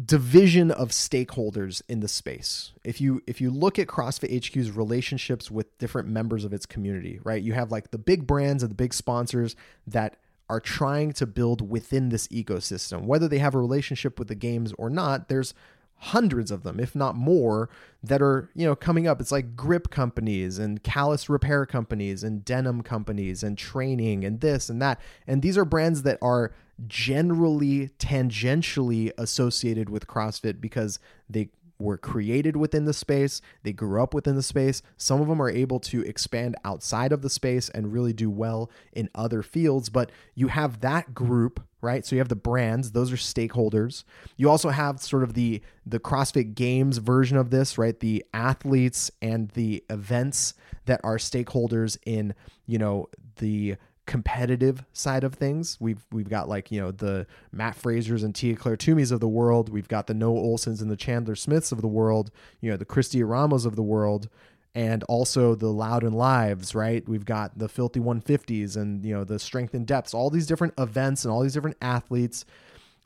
division 0.05 0.71
of 0.71 0.89
stakeholders 0.89 1.81
in 1.87 1.99
the 1.99 2.07
space. 2.07 2.71
If 2.83 2.99
you 2.99 3.21
if 3.27 3.39
you 3.39 3.51
look 3.51 3.77
at 3.77 3.87
CrossFit 3.87 4.45
HQ's 4.45 4.71
relationships 4.71 5.51
with 5.51 5.77
different 5.77 6.09
members 6.09 6.43
of 6.43 6.53
its 6.53 6.65
community, 6.65 7.19
right? 7.23 7.41
You 7.41 7.53
have 7.53 7.71
like 7.71 7.91
the 7.91 7.97
big 7.97 8.25
brands 8.27 8.63
and 8.63 8.71
the 8.71 8.75
big 8.75 8.93
sponsors 8.93 9.55
that 9.87 10.17
are 10.53 10.59
trying 10.59 11.11
to 11.11 11.25
build 11.25 11.67
within 11.67 12.09
this 12.09 12.27
ecosystem. 12.27 13.05
Whether 13.05 13.27
they 13.27 13.39
have 13.39 13.55
a 13.55 13.59
relationship 13.59 14.19
with 14.19 14.27
the 14.27 14.35
games 14.35 14.71
or 14.77 14.87
not, 14.87 15.27
there's 15.27 15.55
hundreds 15.97 16.51
of 16.51 16.61
them, 16.61 16.79
if 16.79 16.95
not 16.95 17.15
more, 17.15 17.71
that 18.03 18.21
are, 18.21 18.51
you 18.53 18.67
know, 18.67 18.75
coming 18.75 19.07
up. 19.07 19.19
It's 19.19 19.31
like 19.31 19.55
grip 19.55 19.89
companies 19.89 20.59
and 20.59 20.83
callus 20.83 21.27
repair 21.27 21.65
companies 21.65 22.23
and 22.23 22.45
denim 22.45 22.83
companies 22.83 23.41
and 23.41 23.57
training 23.57 24.23
and 24.23 24.41
this 24.41 24.69
and 24.69 24.79
that. 24.79 25.01
And 25.25 25.41
these 25.41 25.57
are 25.57 25.65
brands 25.65 26.03
that 26.03 26.19
are 26.21 26.53
generally 26.85 27.89
tangentially 27.97 29.11
associated 29.17 29.89
with 29.89 30.05
CrossFit 30.05 30.61
because 30.61 30.99
they 31.27 31.49
were 31.83 31.97
created 31.97 32.55
within 32.55 32.85
the 32.85 32.93
space, 32.93 33.41
they 33.63 33.73
grew 33.73 34.01
up 34.01 34.13
within 34.13 34.35
the 34.35 34.43
space. 34.43 34.81
Some 34.97 35.21
of 35.21 35.27
them 35.27 35.41
are 35.41 35.49
able 35.49 35.79
to 35.81 36.01
expand 36.01 36.55
outside 36.63 37.11
of 37.11 37.21
the 37.21 37.29
space 37.29 37.69
and 37.69 37.93
really 37.93 38.13
do 38.13 38.29
well 38.29 38.71
in 38.93 39.09
other 39.13 39.43
fields, 39.43 39.89
but 39.89 40.11
you 40.33 40.47
have 40.47 40.79
that 40.79 41.13
group, 41.13 41.61
right? 41.81 42.05
So 42.05 42.15
you 42.15 42.19
have 42.19 42.29
the 42.29 42.35
brands, 42.35 42.91
those 42.91 43.11
are 43.11 43.17
stakeholders. 43.17 44.03
You 44.37 44.49
also 44.49 44.69
have 44.69 45.01
sort 45.01 45.23
of 45.23 45.33
the 45.33 45.61
the 45.85 45.99
CrossFit 45.99 46.55
Games 46.55 46.97
version 46.97 47.37
of 47.37 47.49
this, 47.49 47.77
right? 47.77 47.99
The 47.99 48.25
athletes 48.33 49.11
and 49.21 49.49
the 49.49 49.83
events 49.89 50.53
that 50.85 51.01
are 51.03 51.17
stakeholders 51.17 51.97
in, 52.05 52.33
you 52.65 52.77
know, 52.77 53.09
the 53.37 53.75
competitive 54.05 54.83
side 54.91 55.23
of 55.23 55.35
things. 55.35 55.77
We've 55.79 56.05
we've 56.11 56.29
got 56.29 56.49
like 56.49 56.71
you 56.71 56.81
know 56.81 56.91
the 56.91 57.25
Matt 57.51 57.81
Frasers 57.81 58.23
and 58.23 58.35
Tia-Clair 58.35 58.77
Toomeys 58.77 59.11
of 59.11 59.19
the 59.19 59.27
world. 59.27 59.69
We've 59.69 59.87
got 59.87 60.07
the 60.07 60.13
Noah 60.13 60.41
Ohlsens 60.41 60.81
and 60.81 60.91
the 60.91 60.97
Chandler 60.97 61.35
Smiths 61.35 61.71
of 61.71 61.81
the 61.81 61.87
world. 61.87 62.31
You 62.61 62.71
know 62.71 62.77
the 62.77 62.85
Kristi 62.85 63.21
Eramos 63.21 63.65
of 63.65 63.75
the 63.75 63.83
world, 63.83 64.29
and 64.75 65.03
also 65.03 65.55
the 65.55 65.71
Loud 65.71 66.03
and 66.03 66.15
Lives. 66.15 66.75
Right. 66.75 67.07
We've 67.07 67.25
got 67.25 67.57
the 67.57 67.69
Filthy 67.69 67.99
150s 67.99 68.75
and 68.75 69.03
you 69.05 69.13
know 69.13 69.23
the 69.23 69.39
Strength 69.39 69.73
in 69.73 69.85
Depths. 69.85 70.13
All 70.13 70.29
these 70.29 70.47
different 70.47 70.73
events 70.77 71.23
and 71.23 71.31
all 71.31 71.41
these 71.41 71.53
different 71.53 71.77
athletes 71.81 72.45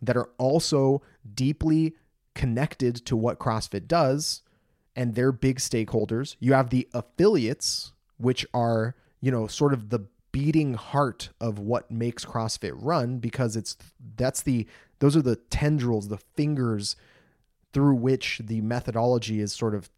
that 0.01 0.18
are 0.18 0.30
also 0.38 1.01
deeply 1.34 1.96
connected 2.34 2.96
to 3.06 3.16
what 3.16 3.39
CrossFit 3.39 3.88
does, 3.88 4.44
and 4.96 5.16
they're 5.16 5.32
big 5.32 5.58
stakeholders. 5.58 6.36
You 6.39 6.54
have 6.54 6.70
the 6.70 6.88
affiliates, 6.94 7.94
which 8.18 8.46
are 8.54 8.96
you 9.22 9.32
know 9.32 9.46
sort 9.46 9.74
of 9.74 9.89
the 9.89 10.08
beating 10.38 10.75
heart 10.75 11.29
of 11.41 11.58
what 11.58 11.89
makes 11.89 12.24
CrossFit 12.24 12.74
run 12.75 13.17
because 13.17 13.56
it's 13.56 13.75
that's 14.17 14.44
the 14.44 14.67
those 15.00 15.17
are 15.17 15.22
the 15.24 15.36
tendrils, 15.36 16.10
the 16.10 16.20
fingers 16.36 16.96
through 17.74 17.96
which 17.96 18.39
the 18.44 18.62
methodology 18.62 19.39
is 19.39 19.51
sort 19.51 19.74
of, 19.74 19.89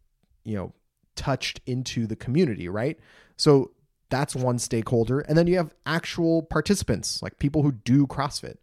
you 0.42 0.56
know, 0.56 0.72
touched 1.14 1.60
into 1.66 2.06
the 2.06 2.16
community, 2.16 2.70
right? 2.70 2.98
So 3.36 3.72
that's 4.08 4.34
one 4.34 4.58
stakeholder. 4.58 5.20
And 5.20 5.36
then 5.36 5.46
you 5.46 5.58
have 5.58 5.74
actual 5.84 6.42
participants, 6.42 7.22
like 7.22 7.38
people 7.38 7.62
who 7.62 7.72
do 7.72 8.06
CrossFit. 8.06 8.56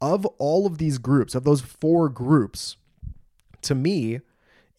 Of 0.00 0.24
all 0.38 0.66
of 0.66 0.78
these 0.78 0.96
groups, 0.96 1.34
of 1.34 1.44
those 1.44 1.60
four 1.60 2.08
groups, 2.08 2.78
to 3.60 3.74
me, 3.74 4.20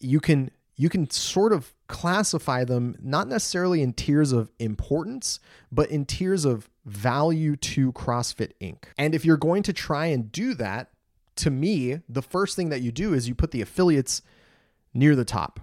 you 0.00 0.18
can 0.18 0.50
you 0.74 0.88
can 0.88 1.08
sort 1.08 1.52
of 1.52 1.72
classify 1.90 2.64
them 2.64 2.96
not 3.02 3.28
necessarily 3.28 3.82
in 3.82 3.92
tiers 3.92 4.32
of 4.32 4.50
importance, 4.58 5.40
but 5.70 5.90
in 5.90 6.06
tiers 6.06 6.44
of 6.44 6.70
value 6.86 7.56
to 7.56 7.92
CrossFit 7.92 8.52
Inc. 8.60 8.84
And 8.96 9.14
if 9.14 9.24
you're 9.24 9.36
going 9.36 9.62
to 9.64 9.72
try 9.72 10.06
and 10.06 10.32
do 10.32 10.54
that, 10.54 10.90
to 11.36 11.50
me, 11.50 12.00
the 12.08 12.22
first 12.22 12.56
thing 12.56 12.68
that 12.70 12.80
you 12.80 12.92
do 12.92 13.12
is 13.12 13.28
you 13.28 13.34
put 13.34 13.50
the 13.50 13.60
affiliates 13.60 14.22
near 14.94 15.14
the 15.14 15.24
top. 15.24 15.60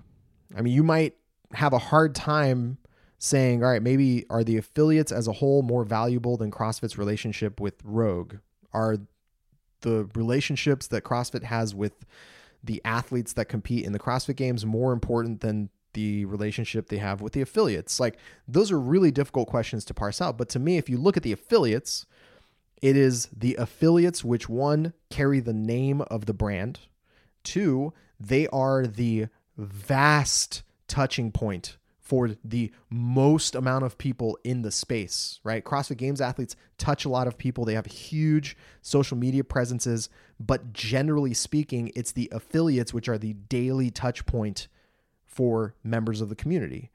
I 0.56 0.62
mean, 0.62 0.74
you 0.74 0.84
might 0.84 1.16
have 1.54 1.74
a 1.74 1.80
hard 1.80 2.14
time 2.14 2.78
saying, 3.20 3.64
all 3.64 3.72
right, 3.72 3.82
maybe 3.82 4.26
are 4.30 4.44
the 4.44 4.58
affiliates 4.58 5.12
as 5.12 5.28
a 5.28 5.34
whole 5.34 5.62
more 5.62 5.84
valuable 5.84 6.38
than 6.38 6.52
CrossFit's 6.52 6.98
relationship 6.98 7.60
with 7.60 7.76
Rogue? 7.84 8.36
Are 8.74 8.98
the 9.82 10.10
relationships 10.16 10.88
that 10.88 11.04
CrossFit 11.04 11.44
has 11.44 11.74
with 11.74 12.06
the 12.64 12.82
athletes 12.84 13.34
that 13.34 13.46
compete 13.46 13.86
in 13.86 13.94
the 13.94 14.00
CrossFit 14.00 14.36
Games 14.36 14.66
more 14.66 14.92
important 14.94 15.42
than 15.42 15.70
the 15.98 16.26
relationship 16.26 16.90
they 16.90 17.00
have 17.00 17.22
with 17.22 17.34
the 17.34 17.42
affiliates? 17.42 18.00
Like, 18.00 18.20
those 18.48 18.72
are 18.72 18.80
really 18.80 19.10
difficult 19.10 19.48
questions 19.48 19.84
to 19.86 19.96
parse 19.96 20.22
out. 20.22 20.38
But 20.38 20.48
to 20.50 20.60
me, 20.60 20.78
if 20.78 20.90
you 20.90 20.98
look 21.00 21.18
at 21.18 21.24
the 21.24 21.32
affiliates, 21.32 22.06
it 22.84 22.96
is 22.96 23.28
the 23.36 23.56
affiliates 23.56 24.24
which 24.24 24.48
one 24.48 24.94
carry 25.10 25.40
the 25.40 25.54
name 25.54 26.02
of 26.02 26.28
the 26.28 26.36
brand, 26.36 26.82
two, 27.44 27.94
they 28.20 28.46
are 28.50 28.86
the 28.86 29.26
vast 29.58 30.62
touching 30.88 31.32
point 31.32 31.78
for 32.00 32.30
the 32.44 32.72
most 32.92 33.56
amount 33.56 33.84
of 33.84 33.98
people 33.98 34.38
in 34.44 34.62
the 34.62 34.72
space, 34.72 35.40
right? 35.44 35.66
CrossFit 35.66 35.98
Games 35.98 36.22
athletes 36.22 36.56
touch 36.78 37.06
a 37.06 37.10
lot 37.10 37.28
of 37.28 37.40
people. 37.40 37.66
They 37.66 37.74
have 37.74 37.88
huge 37.88 38.56
social 38.84 39.18
media 39.18 39.44
presences, 39.44 40.10
but 40.40 40.72
generally 40.72 41.34
speaking, 41.34 41.92
it's 41.96 42.12
the 42.12 42.30
affiliates 42.32 42.94
which 42.94 43.10
are 43.10 43.18
the 43.18 43.34
daily 43.34 43.90
touch 43.90 44.28
point 44.28 44.68
for 45.38 45.76
members 45.84 46.20
of 46.20 46.30
the 46.30 46.36
community. 46.36 46.90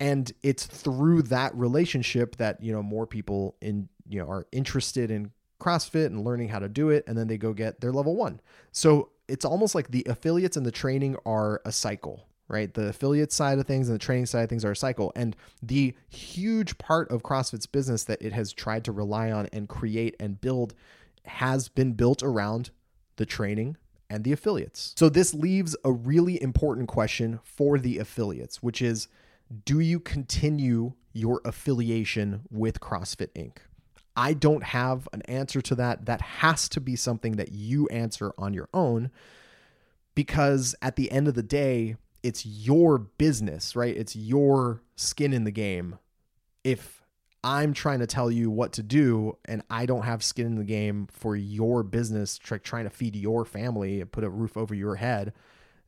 And 0.00 0.32
it's 0.42 0.64
through 0.64 1.22
that 1.24 1.54
relationship 1.54 2.36
that, 2.36 2.62
you 2.62 2.72
know, 2.72 2.82
more 2.82 3.06
people 3.06 3.54
in, 3.60 3.90
you 4.08 4.18
know, 4.18 4.28
are 4.30 4.46
interested 4.50 5.10
in 5.10 5.30
CrossFit 5.60 6.06
and 6.06 6.24
learning 6.24 6.48
how 6.48 6.58
to 6.58 6.70
do 6.70 6.88
it 6.88 7.04
and 7.06 7.18
then 7.18 7.28
they 7.28 7.36
go 7.36 7.52
get 7.52 7.82
their 7.82 7.92
level 7.92 8.16
1. 8.16 8.40
So, 8.72 9.10
it's 9.28 9.44
almost 9.44 9.76
like 9.76 9.92
the 9.92 10.04
affiliates 10.08 10.56
and 10.56 10.66
the 10.66 10.72
training 10.72 11.16
are 11.24 11.60
a 11.64 11.70
cycle 11.70 12.26
right? 12.48 12.74
The 12.74 12.88
affiliate 12.88 13.30
side 13.30 13.60
of 13.60 13.66
things 13.68 13.88
and 13.88 13.94
the 13.94 14.04
training 14.04 14.26
side 14.26 14.42
of 14.42 14.48
things 14.48 14.64
are 14.64 14.72
a 14.72 14.76
cycle. 14.76 15.12
And 15.14 15.36
the 15.62 15.94
huge 16.08 16.76
part 16.78 17.08
of 17.08 17.22
CrossFit's 17.22 17.66
business 17.66 18.02
that 18.04 18.20
it 18.20 18.32
has 18.32 18.52
tried 18.52 18.84
to 18.86 18.92
rely 18.92 19.30
on 19.30 19.46
and 19.52 19.68
create 19.68 20.16
and 20.18 20.40
build 20.40 20.74
has 21.26 21.68
been 21.68 21.92
built 21.92 22.24
around 22.24 22.70
the 23.16 23.26
training 23.26 23.76
and 24.10 24.24
the 24.24 24.32
affiliates. 24.32 24.92
So 24.98 25.08
this 25.08 25.32
leaves 25.32 25.76
a 25.84 25.92
really 25.92 26.42
important 26.42 26.88
question 26.88 27.40
for 27.44 27.78
the 27.78 27.98
affiliates, 27.98 28.62
which 28.62 28.82
is 28.82 29.08
do 29.64 29.80
you 29.80 30.00
continue 30.00 30.92
your 31.12 31.40
affiliation 31.44 32.42
with 32.50 32.80
CrossFit 32.80 33.28
Inc? 33.34 33.58
I 34.16 34.34
don't 34.34 34.64
have 34.64 35.08
an 35.12 35.22
answer 35.22 35.62
to 35.62 35.74
that. 35.76 36.06
That 36.06 36.20
has 36.20 36.68
to 36.70 36.80
be 36.80 36.96
something 36.96 37.36
that 37.36 37.52
you 37.52 37.86
answer 37.88 38.34
on 38.36 38.52
your 38.52 38.68
own 38.74 39.10
because 40.14 40.74
at 40.82 40.96
the 40.96 41.10
end 41.10 41.28
of 41.28 41.34
the 41.34 41.42
day, 41.42 41.96
it's 42.22 42.44
your 42.44 42.98
business, 42.98 43.74
right? 43.74 43.96
It's 43.96 44.14
your 44.14 44.82
skin 44.96 45.32
in 45.32 45.44
the 45.44 45.50
game. 45.50 45.98
If 46.64 46.99
I'm 47.42 47.72
trying 47.72 48.00
to 48.00 48.06
tell 48.06 48.30
you 48.30 48.50
what 48.50 48.72
to 48.74 48.82
do 48.82 49.38
and 49.46 49.62
I 49.70 49.86
don't 49.86 50.02
have 50.02 50.22
skin 50.22 50.46
in 50.46 50.56
the 50.56 50.64
game 50.64 51.08
for 51.10 51.36
your 51.36 51.82
business, 51.82 52.38
trying 52.38 52.84
to 52.84 52.90
feed 52.90 53.16
your 53.16 53.44
family 53.44 54.00
and 54.00 54.12
put 54.12 54.24
a 54.24 54.30
roof 54.30 54.56
over 54.56 54.74
your 54.74 54.96
head, 54.96 55.32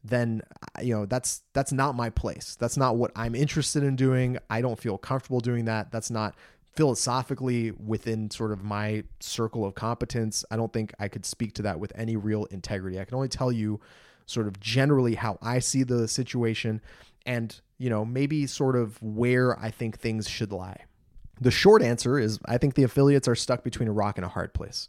then 0.05 0.43
uh, 0.63 0.83
you 0.83 0.95
know 0.95 1.07
that's 1.07 1.43
that's 1.53 1.73
not 1.73 1.95
my 1.95 2.11
place. 2.11 2.57
That's 2.59 2.77
not 2.77 2.97
what 2.97 3.13
I'm 3.15 3.35
interested 3.35 3.83
in 3.83 3.97
doing. 3.97 4.39
I 4.51 4.61
don't 4.61 4.79
feel 4.79 4.99
comfortable 4.99 5.41
doing 5.41 5.67
that. 5.67 5.93
That's 5.93 6.11
not 6.11 6.35
philosophically 6.73 7.71
within 7.73 8.31
sort 8.31 8.51
of 8.51 8.65
my 8.65 9.05
circle 9.21 9.65
of 9.65 9.75
competence. 9.75 10.45
I 10.51 10.57
don't 10.57 10.73
think 10.73 10.95
I 10.99 11.09
could 11.09 11.27
speak 11.27 11.53
to 11.55 11.63
that 11.63 11.79
with 11.79 11.93
any 11.95 12.17
real 12.17 12.47
integrity. 12.47 12.99
I 12.99 13.05
can 13.05 13.15
only 13.15 13.29
tell 13.29 13.53
you 13.53 13.81
sort 14.27 14.47
of 14.47 14.59
generally 14.59 15.15
how 15.15 15.39
I 15.43 15.59
see 15.59 15.83
the 15.83 16.09
situation 16.09 16.81
and, 17.27 17.61
you 17.79 17.91
know, 17.91 18.05
maybe 18.05 18.47
sort 18.47 18.77
of 18.77 19.01
where 19.03 19.59
I 19.59 19.71
think 19.71 19.99
things 19.99 20.29
should 20.29 20.51
lie. 20.53 20.85
The 21.43 21.51
short 21.51 21.83
answer 21.83 22.19
is 22.19 22.39
I 22.45 22.59
think 22.59 22.75
the 22.75 22.83
affiliates 22.83 23.29
are 23.29 23.35
stuck 23.35 23.65
between 23.65 23.89
a 23.89 23.93
rock 23.93 24.19
and 24.19 24.25
a 24.25 24.29
hard 24.29 24.55
place. 24.55 24.89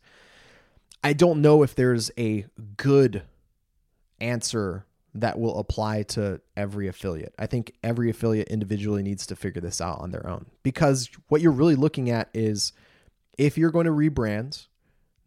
I 1.03 1.13
don't 1.13 1.41
know 1.41 1.63
if 1.63 1.75
there's 1.75 2.11
a 2.17 2.45
good 2.77 3.23
answer 4.21 4.85
that 5.15 5.37
will 5.37 5.59
apply 5.59 6.03
to 6.03 6.41
every 6.57 6.87
affiliate. 6.87 7.35
I 7.37 7.45
think 7.45 7.73
every 7.83 8.09
affiliate 8.09 8.47
individually 8.47 9.03
needs 9.03 9.27
to 9.27 9.35
figure 9.35 9.61
this 9.61 9.79
out 9.79 9.99
on 9.99 10.11
their 10.11 10.27
own 10.27 10.47
because 10.63 11.09
what 11.27 11.41
you're 11.41 11.51
really 11.51 11.75
looking 11.75 12.09
at 12.09 12.29
is 12.33 12.73
if 13.37 13.57
you're 13.57 13.71
going 13.71 13.85
to 13.85 13.91
rebrand, 13.91 14.67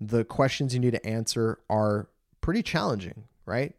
the 0.00 0.24
questions 0.24 0.74
you 0.74 0.80
need 0.80 0.92
to 0.92 1.06
answer 1.06 1.60
are 1.70 2.08
pretty 2.40 2.62
challenging, 2.62 3.24
right? 3.44 3.74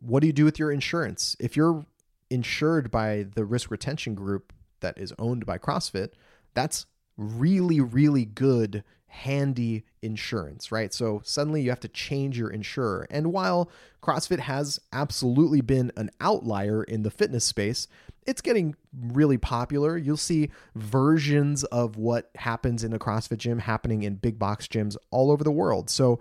what 0.00 0.20
do 0.20 0.26
you 0.26 0.32
do 0.32 0.44
with 0.44 0.58
your 0.58 0.72
insurance? 0.72 1.36
If 1.38 1.56
you're 1.56 1.84
insured 2.30 2.90
by 2.90 3.26
the 3.34 3.44
risk 3.44 3.70
retention 3.70 4.14
group 4.14 4.52
that 4.80 4.98
is 4.98 5.12
owned 5.18 5.46
by 5.46 5.58
CrossFit, 5.58 6.10
that's 6.54 6.86
really, 7.16 7.80
really 7.80 8.24
good, 8.24 8.84
handy 9.06 9.84
insurance, 10.02 10.70
right? 10.70 10.94
So 10.94 11.20
suddenly 11.24 11.62
you 11.62 11.70
have 11.70 11.80
to 11.80 11.88
change 11.88 12.38
your 12.38 12.50
insurer. 12.50 13.06
And 13.10 13.32
while 13.32 13.70
CrossFit 14.02 14.38
has 14.40 14.80
absolutely 14.92 15.60
been 15.60 15.92
an 15.96 16.10
outlier 16.20 16.82
in 16.84 17.02
the 17.02 17.10
fitness 17.10 17.44
space, 17.44 17.88
it's 18.26 18.40
getting 18.40 18.76
really 18.96 19.38
popular. 19.38 19.96
You'll 19.96 20.16
see 20.16 20.50
versions 20.74 21.64
of 21.64 21.96
what 21.96 22.30
happens 22.36 22.84
in 22.84 22.92
a 22.92 22.98
CrossFit 22.98 23.38
gym 23.38 23.58
happening 23.58 24.02
in 24.04 24.14
big 24.14 24.38
box 24.38 24.66
gyms 24.68 24.96
all 25.10 25.30
over 25.30 25.42
the 25.42 25.50
world. 25.50 25.90
So 25.90 26.20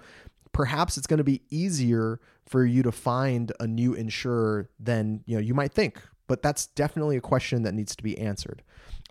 perhaps 0.51 0.97
it's 0.97 1.07
going 1.07 1.19
to 1.19 1.23
be 1.23 1.43
easier 1.49 2.19
for 2.47 2.65
you 2.65 2.81
to 2.83 2.91
find 2.91 3.51
a 3.59 3.67
new 3.67 3.93
insurer 3.93 4.69
than 4.79 5.21
you 5.25 5.35
know 5.35 5.41
you 5.41 5.53
might 5.53 5.71
think 5.71 6.01
but 6.29 6.41
that's 6.41 6.67
definitely 6.67 7.17
a 7.17 7.21
question 7.21 7.63
that 7.63 7.73
needs 7.73 7.95
to 7.97 8.03
be 8.03 8.17
answered. 8.17 8.61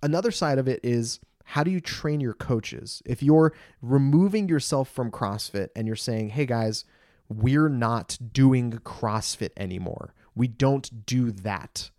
Another 0.03 0.31
side 0.31 0.59
of 0.59 0.67
it 0.67 0.81
is 0.83 1.21
how 1.45 1.63
do 1.63 1.71
you 1.71 1.81
train 1.81 2.21
your 2.21 2.33
coaches? 2.33 3.03
If 3.05 3.23
you're 3.23 3.53
removing 3.83 4.49
yourself 4.49 4.89
from 4.89 5.11
crossfit 5.11 5.69
and 5.77 5.87
you're 5.87 5.97
saying 5.97 6.31
hey 6.31 6.47
guys 6.47 6.85
we're 7.29 7.69
not 7.69 8.17
doing 8.33 8.73
crossfit 8.85 9.51
anymore. 9.59 10.15
We 10.35 10.49
don't 10.49 11.05
do 11.05 11.31
that. 11.31 11.91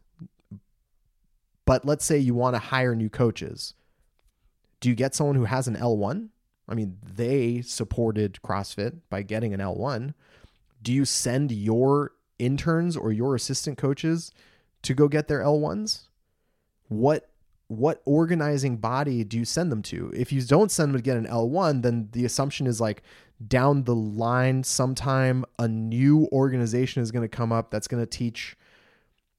But 1.65 1.85
let's 1.85 2.03
say 2.03 2.17
you 2.17 2.33
want 2.33 2.55
to 2.55 2.59
hire 2.59 2.95
new 2.95 3.09
coaches. 3.09 3.75
Do 4.79 4.89
you 4.89 4.95
get 4.95 5.13
someone 5.13 5.35
who 5.35 5.45
has 5.45 5.67
an 5.67 5.75
L1 5.75 6.29
I 6.69 6.75
mean, 6.75 6.99
they 7.03 7.61
supported 7.61 8.39
CrossFit 8.43 8.99
by 9.09 9.23
getting 9.23 9.53
an 9.53 9.59
L1. 9.59 10.13
Do 10.83 10.93
you 10.93 11.03
send 11.03 11.51
your 11.51 12.11
interns 12.37 12.95
or 12.95 13.11
your 13.11 13.33
assistant 13.35 13.77
coaches 13.77 14.31
to 14.83 14.93
go 14.93 15.07
get 15.07 15.27
their 15.27 15.39
L1s? 15.39 16.07
What 16.87 17.29
what 17.67 18.01
organizing 18.05 18.77
body 18.77 19.23
do 19.23 19.37
you 19.37 19.45
send 19.45 19.71
them 19.71 19.83
to? 19.83 20.11
If 20.15 20.31
you 20.31 20.41
don't 20.41 20.71
send 20.71 20.91
them 20.91 20.99
to 20.99 21.03
get 21.03 21.17
an 21.17 21.27
L1, 21.27 21.83
then 21.83 22.09
the 22.13 22.25
assumption 22.25 22.65
is 22.65 22.81
like 22.81 23.03
down 23.47 23.83
the 23.83 23.95
line 23.95 24.63
sometime 24.63 25.45
a 25.59 25.67
new 25.67 26.27
organization 26.31 27.03
is 27.03 27.11
going 27.11 27.21
to 27.21 27.35
come 27.35 27.51
up 27.51 27.69
that's 27.69 27.87
going 27.87 28.01
to 28.01 28.09
teach 28.09 28.57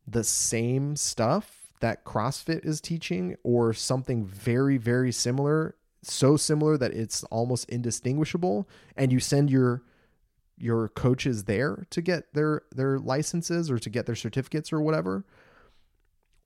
the 0.07 0.23
same 0.23 0.95
stuff 0.95 1.73
that 1.81 2.05
CrossFit 2.05 2.65
is 2.65 2.81
teaching 2.81 3.37
or 3.43 3.73
something 3.73 4.25
very 4.25 4.77
very 4.77 5.11
similar, 5.11 5.75
so 6.03 6.37
similar 6.37 6.77
that 6.79 6.93
it's 6.93 7.25
almost 7.25 7.69
indistinguishable 7.69 8.69
and 8.97 9.13
you 9.13 9.19
send 9.19 9.51
your 9.51 9.83
your 10.61 10.89
coaches 10.91 11.45
there 11.45 11.87
to 11.91 12.01
get 12.01 12.33
their 12.35 12.63
their 12.71 12.99
licenses 12.99 13.71
or 13.71 13.79
to 13.79 13.91
get 13.91 14.07
their 14.07 14.15
certificates 14.15 14.73
or 14.73 14.81
whatever 14.81 15.25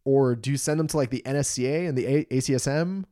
or 0.05 0.37
do 0.37 0.51
you 0.51 0.57
send 0.57 0.79
them 0.79 0.87
to 0.89 0.97
like 0.97 1.11
the 1.11 1.23
NSCA 1.25 1.89
and 1.89 1.97
the 1.97 2.27
ACSM? 2.27 3.05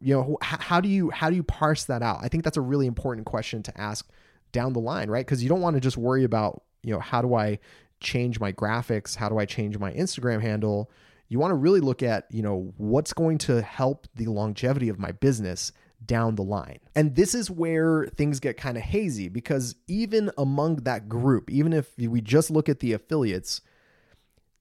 You 0.00 0.14
know, 0.14 0.38
how 0.42 0.80
do 0.80 0.88
you 0.88 1.10
how 1.10 1.30
do 1.30 1.36
you 1.36 1.42
parse 1.42 1.84
that 1.84 2.02
out? 2.02 2.18
I 2.22 2.28
think 2.28 2.44
that's 2.44 2.56
a 2.56 2.62
really 2.62 2.86
important 2.86 3.26
question 3.26 3.62
to 3.62 3.80
ask 3.80 4.08
down 4.52 4.72
the 4.72 4.80
line, 4.80 5.10
right? 5.10 5.24
Because 5.24 5.42
you 5.42 5.48
don't 5.48 5.60
want 5.60 5.74
to 5.74 5.80
just 5.80 5.96
worry 5.96 6.24
about 6.24 6.62
you 6.82 6.92
know 6.92 7.00
how 7.00 7.22
do 7.22 7.34
I 7.34 7.58
change 8.00 8.40
my 8.40 8.52
graphics? 8.52 9.14
How 9.14 9.28
do 9.28 9.38
I 9.38 9.44
change 9.44 9.78
my 9.78 9.92
Instagram 9.92 10.42
handle? 10.42 10.90
You 11.28 11.38
want 11.38 11.52
to 11.52 11.56
really 11.56 11.80
look 11.80 12.02
at 12.02 12.26
you 12.30 12.42
know 12.42 12.72
what's 12.76 13.12
going 13.12 13.38
to 13.38 13.62
help 13.62 14.06
the 14.14 14.26
longevity 14.26 14.88
of 14.88 14.98
my 14.98 15.12
business 15.12 15.72
down 16.06 16.34
the 16.34 16.42
line. 16.42 16.80
And 16.94 17.14
this 17.14 17.34
is 17.34 17.50
where 17.50 18.06
things 18.16 18.40
get 18.40 18.56
kind 18.56 18.76
of 18.76 18.82
hazy 18.82 19.28
because 19.28 19.76
even 19.86 20.30
among 20.36 20.76
that 20.76 21.08
group, 21.08 21.50
even 21.50 21.72
if 21.72 21.90
we 21.98 22.20
just 22.20 22.50
look 22.50 22.68
at 22.68 22.80
the 22.80 22.92
affiliates, 22.92 23.60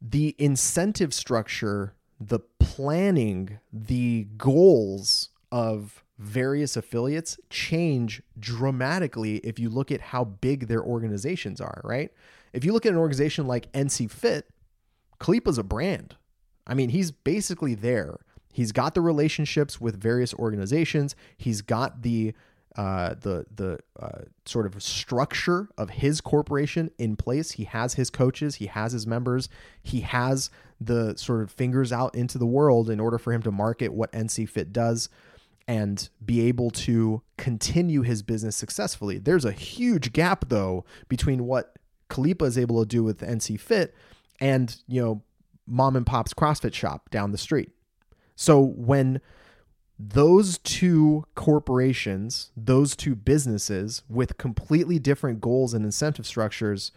the 0.01 0.35
incentive 0.37 1.13
structure, 1.13 1.95
the 2.19 2.39
planning, 2.59 3.59
the 3.71 4.27
goals 4.37 5.29
of 5.51 6.03
various 6.17 6.77
affiliates 6.77 7.39
change 7.49 8.21
dramatically 8.39 9.37
if 9.37 9.59
you 9.59 9.69
look 9.69 9.91
at 9.91 10.01
how 10.01 10.23
big 10.23 10.67
their 10.67 10.83
organizations 10.83 11.59
are, 11.59 11.81
right? 11.83 12.11
If 12.53 12.63
you 12.63 12.71
look 12.71 12.85
at 12.85 12.91
an 12.91 12.99
organization 12.99 13.47
like 13.47 13.71
NC 13.71 14.11
Fit, 14.11 14.47
Khalipa's 15.19 15.57
a 15.57 15.63
brand. 15.63 16.15
I 16.65 16.73
mean, 16.73 16.89
he's 16.89 17.11
basically 17.11 17.75
there. 17.75 18.19
He's 18.53 18.71
got 18.71 18.93
the 18.93 19.01
relationships 19.01 19.81
with 19.81 19.99
various 19.99 20.33
organizations. 20.35 21.15
He's 21.35 21.61
got 21.61 22.03
the 22.03 22.33
uh, 22.75 23.15
the 23.21 23.45
the 23.53 23.79
uh, 23.99 24.23
sort 24.45 24.65
of 24.65 24.81
structure 24.81 25.69
of 25.77 25.91
his 25.91 26.21
corporation 26.21 26.89
in 26.97 27.15
place. 27.15 27.51
He 27.51 27.65
has 27.65 27.95
his 27.95 28.09
coaches, 28.09 28.55
he 28.55 28.67
has 28.67 28.93
his 28.93 29.05
members, 29.05 29.49
he 29.81 30.01
has 30.01 30.49
the 30.79 31.15
sort 31.17 31.41
of 31.41 31.51
fingers 31.51 31.91
out 31.91 32.15
into 32.15 32.37
the 32.37 32.45
world 32.45 32.89
in 32.89 32.99
order 32.99 33.17
for 33.17 33.31
him 33.31 33.43
to 33.43 33.51
market 33.51 33.93
what 33.93 34.11
NC 34.11 34.49
Fit 34.49 34.73
does 34.73 35.09
and 35.67 36.09
be 36.23 36.41
able 36.41 36.71
to 36.71 37.21
continue 37.37 38.01
his 38.01 38.21
business 38.21 38.55
successfully. 38.55 39.17
There's 39.17 39.45
a 39.45 39.51
huge 39.51 40.11
gap 40.11 40.45
though 40.49 40.83
between 41.07 41.45
what 41.45 41.77
Khalipa 42.09 42.45
is 42.45 42.57
able 42.57 42.81
to 42.81 42.87
do 42.87 43.03
with 43.03 43.21
NC 43.21 43.59
Fit 43.59 43.95
and 44.39 44.75
you 44.87 45.01
know 45.01 45.21
mom 45.67 45.95
and 45.95 46.05
pop's 46.05 46.33
CrossFit 46.33 46.73
shop 46.73 47.09
down 47.09 47.31
the 47.31 47.37
street. 47.37 47.69
So 48.35 48.59
when 48.59 49.21
those 49.99 50.57
two 50.59 51.25
corporations, 51.35 52.51
those 52.57 52.95
two 52.95 53.15
businesses 53.15 54.03
with 54.09 54.37
completely 54.37 54.99
different 54.99 55.39
goals 55.39 55.73
and 55.73 55.85
incentive 55.85 56.25
structures 56.25 56.91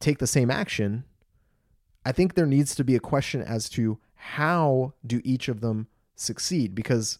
take 0.00 0.18
the 0.18 0.26
same 0.26 0.50
action, 0.50 1.04
I 2.04 2.12
think 2.12 2.34
there 2.34 2.46
needs 2.46 2.74
to 2.74 2.84
be 2.84 2.96
a 2.96 3.00
question 3.00 3.42
as 3.42 3.68
to 3.70 3.98
how 4.14 4.94
do 5.06 5.20
each 5.24 5.48
of 5.48 5.60
them 5.60 5.88
succeed 6.16 6.74
because 6.74 7.18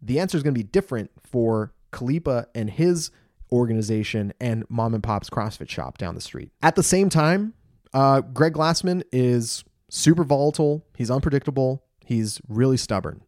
the 0.00 0.18
answer 0.18 0.36
is 0.36 0.42
going 0.42 0.54
to 0.54 0.58
be 0.58 0.64
different 0.64 1.10
for 1.22 1.72
Khalipa 1.92 2.46
and 2.54 2.70
his 2.70 3.10
organization 3.50 4.32
and 4.40 4.64
mom 4.68 4.94
and 4.94 5.02
pop's 5.02 5.28
CrossFit 5.28 5.68
shop 5.68 5.98
down 5.98 6.14
the 6.14 6.20
street. 6.20 6.50
At 6.62 6.74
the 6.74 6.82
same 6.82 7.08
time, 7.08 7.54
uh, 7.92 8.22
Greg 8.22 8.54
Glassman 8.54 9.02
is 9.12 9.64
super 9.90 10.24
volatile. 10.24 10.84
He's 10.96 11.10
unpredictable. 11.10 11.84
He's 12.12 12.40
really 12.48 12.76
stubborn 12.76 13.22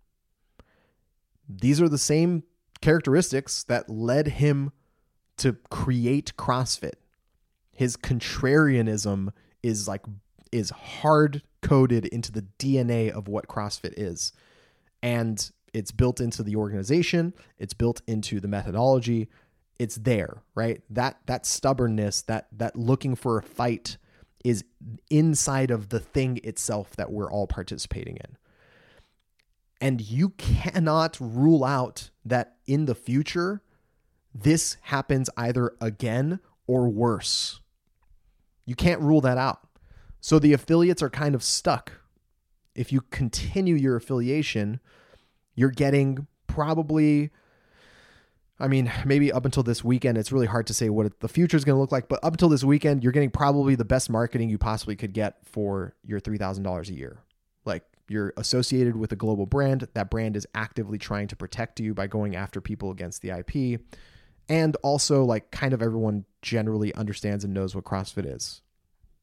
these 1.48 1.80
are 1.80 1.88
the 1.88 1.98
same 1.98 2.44
characteristics 2.80 3.64
that 3.64 3.88
led 3.88 4.28
him 4.28 4.72
to 5.38 5.54
create 5.70 6.32
CrossFit. 6.36 6.94
His 7.72 7.96
contrarianism 7.96 9.30
is 9.62 9.88
like 9.88 10.02
is 10.52 10.70
hard 10.70 11.42
coded 11.62 12.06
into 12.06 12.30
the 12.30 12.44
DNA 12.58 13.10
of 13.10 13.26
what 13.26 13.48
CrossFit 13.48 13.94
is. 13.96 14.32
And 15.02 15.50
it's 15.72 15.90
built 15.90 16.20
into 16.20 16.42
the 16.42 16.54
organization, 16.56 17.34
it's 17.58 17.74
built 17.74 18.00
into 18.06 18.40
the 18.40 18.48
methodology. 18.48 19.28
It's 19.76 19.96
there, 19.96 20.42
right? 20.54 20.82
That 20.88 21.18
that 21.26 21.46
stubbornness, 21.46 22.22
that 22.22 22.46
that 22.52 22.76
looking 22.76 23.16
for 23.16 23.38
a 23.38 23.42
fight 23.42 23.96
is 24.44 24.62
inside 25.10 25.70
of 25.70 25.88
the 25.88 25.98
thing 25.98 26.38
itself 26.44 26.94
that 26.96 27.10
we're 27.10 27.30
all 27.30 27.46
participating 27.46 28.16
in. 28.16 28.36
And 29.84 30.00
you 30.00 30.30
cannot 30.30 31.18
rule 31.20 31.62
out 31.62 32.08
that 32.24 32.56
in 32.66 32.86
the 32.86 32.94
future, 32.94 33.60
this 34.34 34.78
happens 34.80 35.28
either 35.36 35.74
again 35.78 36.40
or 36.66 36.88
worse. 36.88 37.60
You 38.64 38.76
can't 38.76 39.02
rule 39.02 39.20
that 39.20 39.36
out. 39.36 39.60
So 40.22 40.38
the 40.38 40.54
affiliates 40.54 41.02
are 41.02 41.10
kind 41.10 41.34
of 41.34 41.42
stuck. 41.42 41.92
If 42.74 42.92
you 42.92 43.02
continue 43.10 43.74
your 43.74 43.94
affiliation, 43.94 44.80
you're 45.54 45.68
getting 45.68 46.28
probably, 46.46 47.28
I 48.58 48.68
mean, 48.68 48.90
maybe 49.04 49.30
up 49.30 49.44
until 49.44 49.64
this 49.64 49.84
weekend, 49.84 50.16
it's 50.16 50.32
really 50.32 50.46
hard 50.46 50.66
to 50.68 50.72
say 50.72 50.88
what 50.88 51.20
the 51.20 51.28
future 51.28 51.58
is 51.58 51.64
going 51.66 51.76
to 51.76 51.80
look 51.80 51.92
like, 51.92 52.08
but 52.08 52.20
up 52.24 52.32
until 52.32 52.48
this 52.48 52.64
weekend, 52.64 53.02
you're 53.02 53.12
getting 53.12 53.28
probably 53.28 53.74
the 53.74 53.84
best 53.84 54.08
marketing 54.08 54.48
you 54.48 54.56
possibly 54.56 54.96
could 54.96 55.12
get 55.12 55.36
for 55.44 55.94
your 56.06 56.20
$3,000 56.20 56.88
a 56.88 56.94
year. 56.94 57.23
You're 58.08 58.34
associated 58.36 58.96
with 58.96 59.12
a 59.12 59.16
global 59.16 59.46
brand. 59.46 59.88
That 59.94 60.10
brand 60.10 60.36
is 60.36 60.46
actively 60.54 60.98
trying 60.98 61.28
to 61.28 61.36
protect 61.36 61.80
you 61.80 61.94
by 61.94 62.06
going 62.06 62.36
after 62.36 62.60
people 62.60 62.90
against 62.90 63.22
the 63.22 63.30
IP. 63.30 63.80
And 64.48 64.76
also, 64.82 65.24
like, 65.24 65.50
kind 65.50 65.72
of 65.72 65.80
everyone 65.80 66.26
generally 66.42 66.94
understands 66.94 67.44
and 67.44 67.54
knows 67.54 67.74
what 67.74 67.84
CrossFit 67.84 68.26
is. 68.26 68.60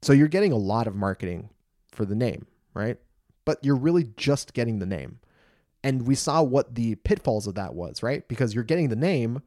So 0.02 0.14
you're 0.14 0.28
getting 0.28 0.52
a 0.52 0.58
lot 0.58 0.88
of 0.88 0.96
marketing 0.96 1.50
for 1.92 2.06
the 2.06 2.16
name, 2.16 2.48
right? 2.74 2.98
But 3.46 3.60
you're 3.62 3.76
really 3.76 4.06
just 4.18 4.54
getting 4.54 4.80
the 4.80 4.88
name. 4.88 5.20
And 5.84 6.08
we 6.08 6.16
saw 6.16 6.42
what 6.42 6.74
the 6.74 6.96
pitfalls 6.96 7.46
of 7.48 7.56
that 7.56 7.76
was, 7.76 8.02
right? 8.02 8.28
Because 8.28 8.56
you're 8.56 8.64
getting 8.64 8.90
the 8.90 8.96
name, 8.96 9.42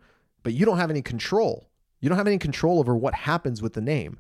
but 0.44 0.52
you 0.52 0.64
don't 0.64 0.78
have 0.78 0.90
any 0.90 1.02
control. 1.02 1.68
You 2.00 2.08
don't 2.08 2.18
have 2.18 2.26
any 2.26 2.38
control 2.38 2.78
over 2.78 2.96
what 2.96 3.14
happens 3.14 3.62
with 3.62 3.72
the 3.72 3.80
name. 3.80 4.18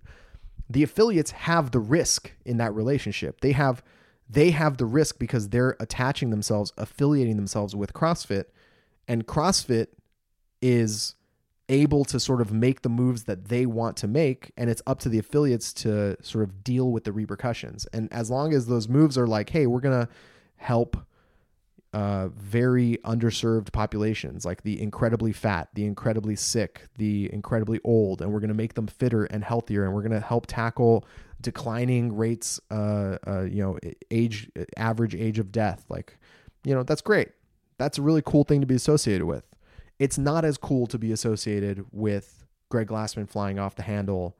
The 0.68 0.82
affiliates 0.82 1.32
have 1.32 1.70
the 1.70 1.80
risk 1.80 2.32
in 2.44 2.56
that 2.56 2.74
relationship. 2.74 3.40
They 3.40 3.52
have 3.52 3.82
they 4.28 4.50
have 4.50 4.76
the 4.78 4.86
risk 4.86 5.18
because 5.18 5.50
they're 5.50 5.76
attaching 5.80 6.30
themselves, 6.30 6.72
affiliating 6.76 7.36
themselves 7.36 7.76
with 7.76 7.92
CrossFit, 7.92 8.44
and 9.06 9.26
CrossFit 9.26 9.88
is 10.62 11.14
able 11.68 12.04
to 12.04 12.20
sort 12.20 12.40
of 12.40 12.52
make 12.52 12.82
the 12.82 12.88
moves 12.88 13.24
that 13.24 13.46
they 13.46 13.64
want 13.64 13.96
to 13.96 14.06
make 14.06 14.52
and 14.56 14.68
it's 14.68 14.82
up 14.86 14.98
to 15.00 15.08
the 15.08 15.18
affiliates 15.18 15.72
to 15.72 16.14
sort 16.22 16.44
of 16.44 16.62
deal 16.62 16.90
with 16.90 17.04
the 17.04 17.12
repercussions. 17.12 17.86
And 17.86 18.12
as 18.12 18.30
long 18.30 18.52
as 18.52 18.66
those 18.66 18.86
moves 18.86 19.16
are 19.16 19.26
like 19.26 19.48
hey 19.50 19.66
we're 19.66 19.80
going 19.80 20.06
to 20.06 20.12
help 20.56 20.96
uh, 21.94 22.28
very 22.28 22.98
underserved 23.04 23.72
populations 23.72 24.44
like 24.44 24.62
the 24.62 24.82
incredibly 24.82 25.32
fat 25.32 25.68
the 25.74 25.84
incredibly 25.84 26.36
sick 26.36 26.82
the 26.98 27.32
incredibly 27.32 27.80
old 27.84 28.20
and 28.20 28.32
we're 28.32 28.40
going 28.40 28.48
to 28.48 28.54
make 28.54 28.74
them 28.74 28.86
fitter 28.86 29.24
and 29.26 29.44
healthier 29.44 29.84
and 29.84 29.94
we're 29.94 30.02
going 30.02 30.12
to 30.12 30.20
help 30.20 30.46
tackle 30.46 31.06
declining 31.44 32.16
rates, 32.16 32.58
uh, 32.70 33.18
uh, 33.26 33.42
you 33.42 33.62
know, 33.62 33.78
age, 34.10 34.50
average 34.76 35.14
age 35.14 35.38
of 35.38 35.52
death. 35.52 35.84
Like, 35.88 36.18
you 36.64 36.74
know, 36.74 36.82
that's 36.82 37.02
great. 37.02 37.28
That's 37.78 37.98
a 37.98 38.02
really 38.02 38.22
cool 38.22 38.42
thing 38.42 38.60
to 38.62 38.66
be 38.66 38.74
associated 38.74 39.26
with. 39.26 39.44
It's 40.00 40.18
not 40.18 40.44
as 40.44 40.56
cool 40.56 40.88
to 40.88 40.98
be 40.98 41.12
associated 41.12 41.84
with 41.92 42.44
Greg 42.70 42.88
Glassman 42.88 43.28
flying 43.28 43.60
off 43.60 43.76
the 43.76 43.82
handle 43.82 44.36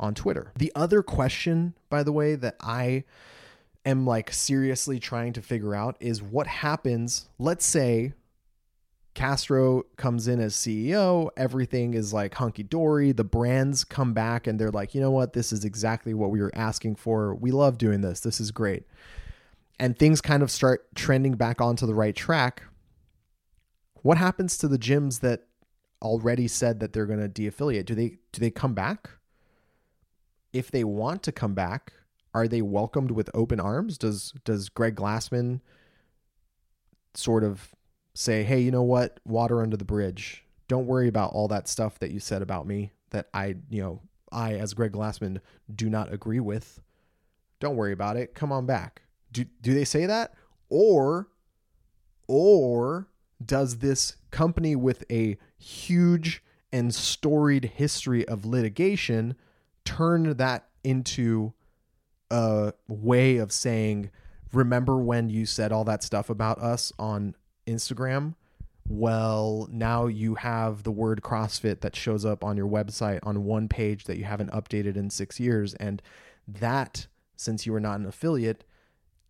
on 0.00 0.14
Twitter. 0.14 0.52
The 0.56 0.72
other 0.74 1.02
question, 1.02 1.74
by 1.90 2.02
the 2.02 2.12
way, 2.12 2.36
that 2.36 2.56
I 2.60 3.04
am 3.84 4.06
like 4.06 4.32
seriously 4.32 5.00
trying 5.00 5.32
to 5.34 5.42
figure 5.42 5.74
out 5.74 5.96
is 6.00 6.22
what 6.22 6.46
happens, 6.46 7.28
let's 7.38 7.66
say 7.66 8.12
Castro 9.14 9.82
comes 9.96 10.26
in 10.26 10.40
as 10.40 10.54
CEO, 10.54 11.28
everything 11.36 11.92
is 11.94 12.12
like 12.12 12.34
hunky 12.34 12.62
dory. 12.62 13.12
The 13.12 13.24
brands 13.24 13.84
come 13.84 14.14
back 14.14 14.46
and 14.46 14.58
they're 14.58 14.70
like, 14.70 14.94
you 14.94 15.00
know 15.00 15.10
what? 15.10 15.34
This 15.34 15.52
is 15.52 15.64
exactly 15.64 16.14
what 16.14 16.30
we 16.30 16.40
were 16.40 16.52
asking 16.54 16.96
for. 16.96 17.34
We 17.34 17.50
love 17.50 17.76
doing 17.76 18.00
this. 18.00 18.20
This 18.20 18.40
is 18.40 18.50
great. 18.50 18.84
And 19.78 19.98
things 19.98 20.20
kind 20.20 20.42
of 20.42 20.50
start 20.50 20.86
trending 20.94 21.34
back 21.34 21.60
onto 21.60 21.86
the 21.86 21.94
right 21.94 22.16
track. 22.16 22.62
What 24.00 24.16
happens 24.16 24.56
to 24.58 24.68
the 24.68 24.78
gyms 24.78 25.20
that 25.20 25.42
already 26.00 26.48
said 26.48 26.80
that 26.80 26.92
they're 26.92 27.06
going 27.06 27.20
to 27.20 27.28
de-affiliate? 27.28 27.86
Do 27.86 27.94
they 27.94 28.18
do 28.32 28.40
they 28.40 28.50
come 28.50 28.74
back? 28.74 29.10
If 30.52 30.70
they 30.70 30.84
want 30.84 31.22
to 31.24 31.32
come 31.32 31.54
back, 31.54 31.92
are 32.34 32.48
they 32.48 32.62
welcomed 32.62 33.10
with 33.10 33.30
open 33.34 33.60
arms? 33.60 33.98
Does 33.98 34.32
does 34.44 34.68
Greg 34.68 34.96
Glassman 34.96 35.60
sort 37.14 37.44
of 37.44 37.74
say, 38.14 38.42
"Hey, 38.42 38.60
you 38.60 38.70
know 38.70 38.82
what? 38.82 39.20
Water 39.24 39.62
under 39.62 39.76
the 39.76 39.84
bridge. 39.84 40.44
Don't 40.68 40.86
worry 40.86 41.08
about 41.08 41.32
all 41.32 41.48
that 41.48 41.68
stuff 41.68 41.98
that 41.98 42.10
you 42.10 42.20
said 42.20 42.42
about 42.42 42.66
me 42.66 42.92
that 43.10 43.28
I, 43.34 43.56
you 43.68 43.82
know, 43.82 44.00
I 44.30 44.54
as 44.54 44.74
Greg 44.74 44.92
Glassman 44.92 45.40
do 45.74 45.90
not 45.90 46.12
agree 46.12 46.40
with. 46.40 46.80
Don't 47.60 47.76
worry 47.76 47.92
about 47.92 48.16
it. 48.16 48.34
Come 48.34 48.52
on 48.52 48.66
back." 48.66 49.02
Do 49.30 49.44
do 49.60 49.74
they 49.74 49.84
say 49.84 50.06
that? 50.06 50.34
Or 50.68 51.28
or 52.28 53.08
does 53.44 53.78
this 53.78 54.16
company 54.30 54.76
with 54.76 55.04
a 55.10 55.36
huge 55.58 56.42
and 56.72 56.94
storied 56.94 57.64
history 57.76 58.26
of 58.26 58.46
litigation 58.46 59.34
turn 59.84 60.36
that 60.36 60.68
into 60.84 61.52
a 62.32 62.72
way 62.88 63.36
of 63.36 63.52
saying, 63.52 64.10
remember 64.52 64.96
when 64.96 65.28
you 65.28 65.46
said 65.46 65.70
all 65.70 65.84
that 65.84 66.02
stuff 66.02 66.30
about 66.30 66.58
us 66.58 66.92
on 66.98 67.36
Instagram? 67.66 68.34
Well, 68.88 69.68
now 69.70 70.06
you 70.06 70.34
have 70.34 70.82
the 70.82 70.90
word 70.90 71.22
CrossFit 71.22 71.80
that 71.80 71.94
shows 71.94 72.24
up 72.24 72.42
on 72.42 72.56
your 72.56 72.66
website 72.68 73.20
on 73.22 73.44
one 73.44 73.68
page 73.68 74.04
that 74.04 74.18
you 74.18 74.24
haven't 74.24 74.50
updated 74.50 74.96
in 74.96 75.08
six 75.10 75.38
years. 75.38 75.74
And 75.74 76.02
that, 76.48 77.06
since 77.36 77.64
you 77.64 77.74
are 77.74 77.80
not 77.80 78.00
an 78.00 78.06
affiliate, 78.06 78.64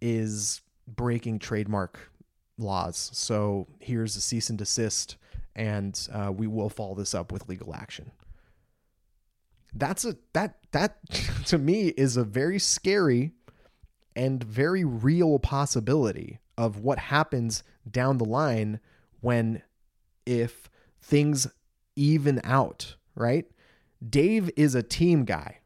is 0.01 0.63
breaking 0.89 1.39
trademark 1.39 2.11
laws. 2.59 3.11
So 3.13 3.69
here's 3.79 4.17
a 4.17 4.21
cease 4.21 4.49
and 4.49 4.59
desist, 4.59 5.17
and 5.55 6.09
uh, 6.13 6.33
we 6.35 6.47
will 6.47 6.71
follow 6.71 6.95
this 6.95 7.15
up 7.15 7.31
with 7.31 7.49
legal 7.49 7.75
action. 7.75 8.11
That's 9.75 10.05
a 10.05 10.17
that 10.33 10.59
that 10.73 10.99
to 11.47 11.59
me 11.59 11.89
is 11.89 12.17
a 12.17 12.25
very 12.25 12.59
scary 12.59 13.33
and 14.15 14.43
very 14.43 14.85
real 14.85 15.39
possibility 15.39 16.39
of 16.59 16.79
what 16.79 16.99
happens 16.99 17.63
down 17.91 18.19
the 18.19 18.25
line 18.25 18.81
when 19.21 19.63
if 20.27 20.71
things 21.01 21.47
even 21.97 22.41
out, 22.45 22.97
right? 23.15 23.47
Dave 24.07 24.51
is 24.57 24.75
a 24.75 24.83
team 24.83 25.25
guy. 25.25 25.59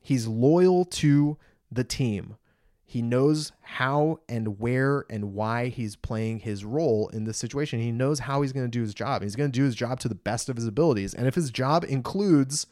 He's 0.00 0.26
loyal 0.26 0.84
to 0.86 1.36
the 1.70 1.84
team. 1.84 2.36
He 2.84 3.02
knows 3.02 3.52
how 3.60 4.20
and 4.28 4.58
where 4.58 5.04
and 5.10 5.34
why 5.34 5.68
he's 5.68 5.94
playing 5.94 6.40
his 6.40 6.64
role 6.64 7.08
in 7.08 7.24
this 7.24 7.36
situation. 7.36 7.80
He 7.80 7.92
knows 7.92 8.20
how 8.20 8.40
he's 8.40 8.52
going 8.52 8.64
to 8.64 8.70
do 8.70 8.80
his 8.80 8.94
job. 8.94 9.22
He's 9.22 9.36
going 9.36 9.52
to 9.52 9.58
do 9.58 9.64
his 9.64 9.74
job 9.74 10.00
to 10.00 10.08
the 10.08 10.14
best 10.14 10.48
of 10.48 10.56
his 10.56 10.66
abilities. 10.66 11.12
And 11.12 11.26
if 11.26 11.34
his 11.34 11.50
job 11.50 11.84
includes 11.84 12.66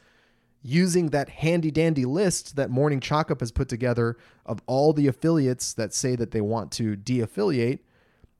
using 0.62 1.11
that 1.11 1.29
handy 1.29 1.71
dandy 1.71 2.05
list 2.05 2.57
that 2.57 2.71
Morning 2.71 3.01
Chalk 3.01 3.31
Up 3.31 3.40
has 3.40 3.53
put 3.53 3.69
together 3.69 4.16
of 4.45 4.61
all 4.66 4.92
the 4.92 5.07
affiliates 5.07 5.73
that 5.75 5.95
say 5.95 6.16
that 6.16 6.31
they 6.31 6.40
want 6.40 6.73
to 6.73 6.97
de 6.97 7.21
affiliate 7.21 7.85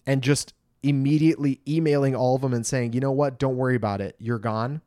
and 0.07 0.23
just 0.23 0.55
immediately 0.83 1.61
emailing 1.67 2.15
all 2.15 2.37
of 2.37 2.43
them 2.43 2.55
and 2.55 2.67
saying, 2.67 2.93
you 2.93 3.01
know 3.01 3.13
what, 3.13 3.39
don't 3.39 3.57
worry 3.57 3.77
about 3.77 4.01
it. 4.01 4.17
You're 4.19 4.39
gone. 4.39 4.83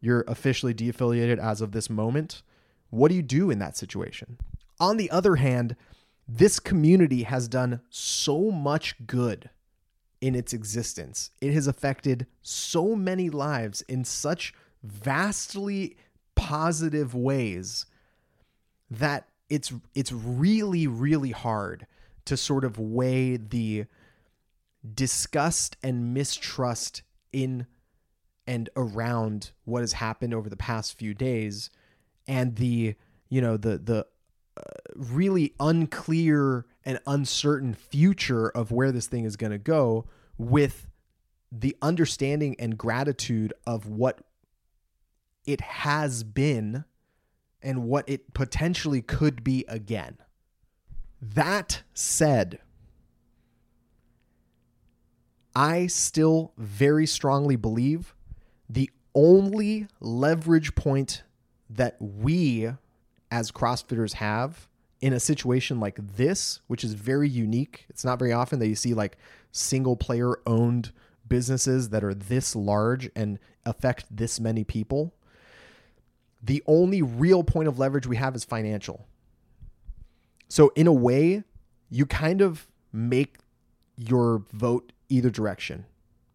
You're 0.00 0.24
officially 0.26 0.74
de 0.74 0.88
affiliated 0.88 1.38
as 1.38 1.60
of 1.60 1.72
this 1.72 1.88
moment. 1.88 2.42
What 2.90 3.08
do 3.08 3.14
you 3.14 3.22
do 3.22 3.50
in 3.50 3.58
that 3.58 3.76
situation? 3.76 4.38
On 4.80 4.96
the 4.96 5.10
other 5.10 5.36
hand, 5.36 5.76
this 6.28 6.58
community 6.58 7.22
has 7.24 7.48
done 7.48 7.80
so 7.90 8.50
much 8.50 9.06
good 9.06 9.50
in 10.20 10.34
its 10.34 10.52
existence. 10.52 11.30
It 11.40 11.52
has 11.52 11.66
affected 11.66 12.26
so 12.42 12.94
many 12.94 13.28
lives 13.28 13.82
in 13.82 14.04
such 14.04 14.54
vastly 14.82 15.96
positive 16.42 17.14
ways 17.14 17.86
that 18.90 19.28
it's 19.48 19.72
it's 19.94 20.10
really 20.10 20.86
really 20.86 21.30
hard 21.30 21.86
to 22.24 22.36
sort 22.36 22.64
of 22.64 22.78
weigh 22.78 23.36
the 23.36 23.84
disgust 24.94 25.76
and 25.82 26.12
mistrust 26.12 27.02
in 27.32 27.66
and 28.46 28.68
around 28.76 29.52
what 29.64 29.82
has 29.82 29.94
happened 29.94 30.34
over 30.34 30.48
the 30.48 30.56
past 30.56 30.98
few 30.98 31.14
days 31.14 31.70
and 32.26 32.56
the 32.56 32.96
you 33.28 33.40
know 33.40 33.56
the 33.56 33.78
the 33.78 34.06
uh, 34.56 34.62
really 34.96 35.54
unclear 35.60 36.66
and 36.84 36.98
uncertain 37.06 37.72
future 37.72 38.48
of 38.48 38.72
where 38.72 38.90
this 38.90 39.06
thing 39.06 39.24
is 39.24 39.36
going 39.36 39.52
to 39.52 39.58
go 39.58 40.04
with 40.36 40.88
the 41.52 41.76
understanding 41.80 42.56
and 42.58 42.76
gratitude 42.76 43.52
of 43.64 43.86
what 43.86 44.18
it 45.46 45.60
has 45.60 46.22
been 46.22 46.84
and 47.62 47.84
what 47.84 48.08
it 48.08 48.34
potentially 48.34 49.02
could 49.02 49.44
be 49.44 49.64
again. 49.68 50.18
That 51.20 51.82
said, 51.94 52.58
I 55.54 55.86
still 55.86 56.52
very 56.56 57.06
strongly 57.06 57.56
believe 57.56 58.14
the 58.68 58.90
only 59.14 59.86
leverage 60.00 60.74
point 60.74 61.22
that 61.68 61.96
we 62.00 62.70
as 63.30 63.50
CrossFitters 63.50 64.14
have 64.14 64.68
in 65.00 65.12
a 65.12 65.20
situation 65.20 65.80
like 65.80 65.98
this, 66.16 66.60
which 66.68 66.84
is 66.84 66.94
very 66.94 67.28
unique. 67.28 67.86
It's 67.88 68.04
not 68.04 68.18
very 68.18 68.32
often 68.32 68.58
that 68.60 68.68
you 68.68 68.74
see 68.74 68.94
like 68.94 69.16
single 69.50 69.96
player 69.96 70.36
owned 70.46 70.92
businesses 71.28 71.90
that 71.90 72.04
are 72.04 72.14
this 72.14 72.56
large 72.56 73.10
and 73.14 73.38
affect 73.64 74.14
this 74.14 74.40
many 74.40 74.64
people. 74.64 75.14
The 76.42 76.62
only 76.66 77.02
real 77.02 77.44
point 77.44 77.68
of 77.68 77.78
leverage 77.78 78.06
we 78.06 78.16
have 78.16 78.34
is 78.34 78.44
financial. 78.44 79.06
So, 80.48 80.72
in 80.74 80.86
a 80.86 80.92
way, 80.92 81.44
you 81.88 82.04
kind 82.04 82.40
of 82.40 82.68
make 82.92 83.38
your 83.96 84.44
vote 84.52 84.92
either 85.08 85.30
direction, 85.30 85.86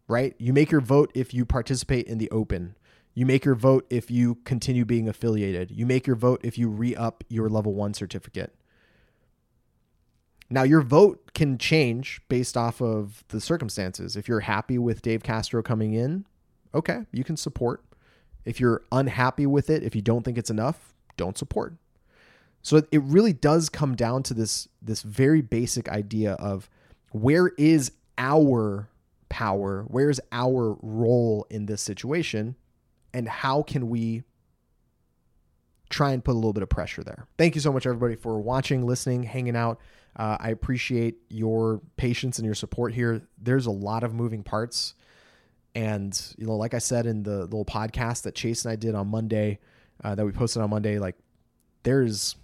right? 0.08 0.34
You 0.38 0.52
make 0.52 0.70
your 0.70 0.80
vote 0.80 1.10
if 1.14 1.34
you 1.34 1.44
participate 1.44 2.06
in 2.06 2.18
the 2.18 2.30
open 2.30 2.74
you 3.18 3.26
make 3.26 3.44
your 3.44 3.56
vote 3.56 3.84
if 3.90 4.12
you 4.12 4.36
continue 4.44 4.84
being 4.84 5.08
affiliated. 5.08 5.72
You 5.72 5.86
make 5.86 6.06
your 6.06 6.14
vote 6.14 6.40
if 6.44 6.56
you 6.56 6.68
re 6.68 6.94
up 6.94 7.24
your 7.28 7.48
level 7.48 7.74
one 7.74 7.92
certificate. 7.92 8.54
Now, 10.48 10.62
your 10.62 10.82
vote 10.82 11.32
can 11.34 11.58
change 11.58 12.20
based 12.28 12.56
off 12.56 12.80
of 12.80 13.24
the 13.26 13.40
circumstances. 13.40 14.14
If 14.14 14.28
you're 14.28 14.38
happy 14.38 14.78
with 14.78 15.02
Dave 15.02 15.24
Castro 15.24 15.64
coming 15.64 15.94
in, 15.94 16.26
okay, 16.72 17.06
you 17.10 17.24
can 17.24 17.36
support. 17.36 17.82
If 18.48 18.60
you're 18.60 18.82
unhappy 18.90 19.46
with 19.46 19.70
it, 19.70 19.82
if 19.82 19.94
you 19.94 20.02
don't 20.02 20.24
think 20.24 20.38
it's 20.38 20.50
enough, 20.50 20.94
don't 21.16 21.38
support. 21.38 21.74
So 22.62 22.82
it 22.90 23.02
really 23.02 23.32
does 23.32 23.68
come 23.68 23.94
down 23.94 24.22
to 24.24 24.34
this 24.34 24.68
this 24.82 25.02
very 25.02 25.42
basic 25.42 25.88
idea 25.88 26.32
of 26.34 26.68
where 27.12 27.48
is 27.58 27.92
our 28.16 28.88
power? 29.28 29.84
Where's 29.88 30.18
our 30.32 30.76
role 30.82 31.46
in 31.50 31.66
this 31.66 31.82
situation? 31.82 32.56
and 33.14 33.28
how 33.28 33.62
can 33.62 33.88
we 33.88 34.22
try 35.90 36.12
and 36.12 36.22
put 36.22 36.32
a 36.32 36.34
little 36.34 36.52
bit 36.52 36.62
of 36.62 36.68
pressure 36.68 37.02
there. 37.02 37.26
Thank 37.38 37.54
you 37.54 37.62
so 37.62 37.72
much, 37.72 37.86
everybody, 37.86 38.14
for 38.14 38.38
watching, 38.38 38.86
listening, 38.86 39.22
hanging 39.22 39.56
out. 39.56 39.80
Uh, 40.14 40.36
I 40.38 40.50
appreciate 40.50 41.16
your 41.30 41.80
patience 41.96 42.38
and 42.38 42.44
your 42.44 42.54
support 42.54 42.92
here. 42.92 43.22
There's 43.40 43.64
a 43.64 43.70
lot 43.70 44.04
of 44.04 44.12
moving 44.12 44.42
parts. 44.42 44.92
And, 45.78 46.20
you 46.36 46.44
know, 46.44 46.56
like 46.56 46.74
I 46.74 46.78
said 46.78 47.06
in 47.06 47.22
the 47.22 47.42
little 47.42 47.64
podcast 47.64 48.22
that 48.22 48.34
Chase 48.34 48.64
and 48.64 48.72
I 48.72 48.74
did 48.74 48.96
on 48.96 49.06
Monday, 49.06 49.60
uh, 50.02 50.16
that 50.16 50.26
we 50.26 50.32
posted 50.32 50.60
on 50.60 50.70
Monday, 50.70 50.98
like 50.98 51.14
there's, 51.84 52.34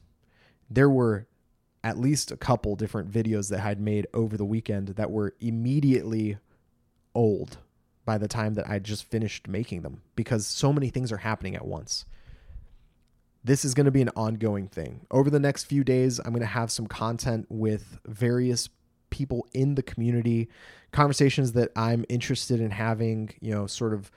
there 0.71 0.89
were 0.89 1.27
at 1.83 1.99
least 1.99 2.31
a 2.31 2.37
couple 2.37 2.77
different 2.77 3.11
videos 3.11 3.51
that 3.51 3.59
I 3.59 3.63
had 3.63 3.81
made 3.81 4.07
over 4.15 4.37
the 4.37 4.45
weekend 4.45 4.91
that 4.91 5.11
were 5.11 5.35
immediately 5.41 6.39
old 7.13 7.59
by 8.05 8.19
the 8.19 8.29
time 8.29 8.55
that 8.55 8.71
I 8.71 8.79
just 8.79 9.03
finished 9.11 9.49
making 9.49 9.83
them 9.83 10.03
because 10.15 10.47
so 10.47 10.73
many 10.73 10.89
things 10.89 11.11
are 11.11 11.17
happening 11.17 11.57
at 11.57 11.67
once. 11.67 12.05
This 13.43 13.65
is 13.65 13.75
going 13.75 13.87
to 13.87 13.91
be 13.91 14.03
an 14.03 14.11
ongoing 14.15 14.69
thing. 14.69 15.09
Over 15.11 15.29
the 15.29 15.41
next 15.41 15.65
few 15.65 15.83
days, 15.83 16.21
I'm 16.21 16.31
going 16.31 16.39
to 16.39 16.47
have 16.47 16.71
some 16.71 16.87
content 16.87 17.47
with 17.49 17.99
various 18.07 18.69
people 19.15 19.47
in 19.55 19.77
the 19.77 19.83
community, 19.83 20.49
conversations 20.91 21.53
that 21.53 21.71
I'm 21.77 22.05
interested 22.09 22.61
in 22.61 22.73
having, 22.73 23.31
you 23.41 23.55
know, 23.55 23.69
sort 23.69 23.95
of 23.95 24.11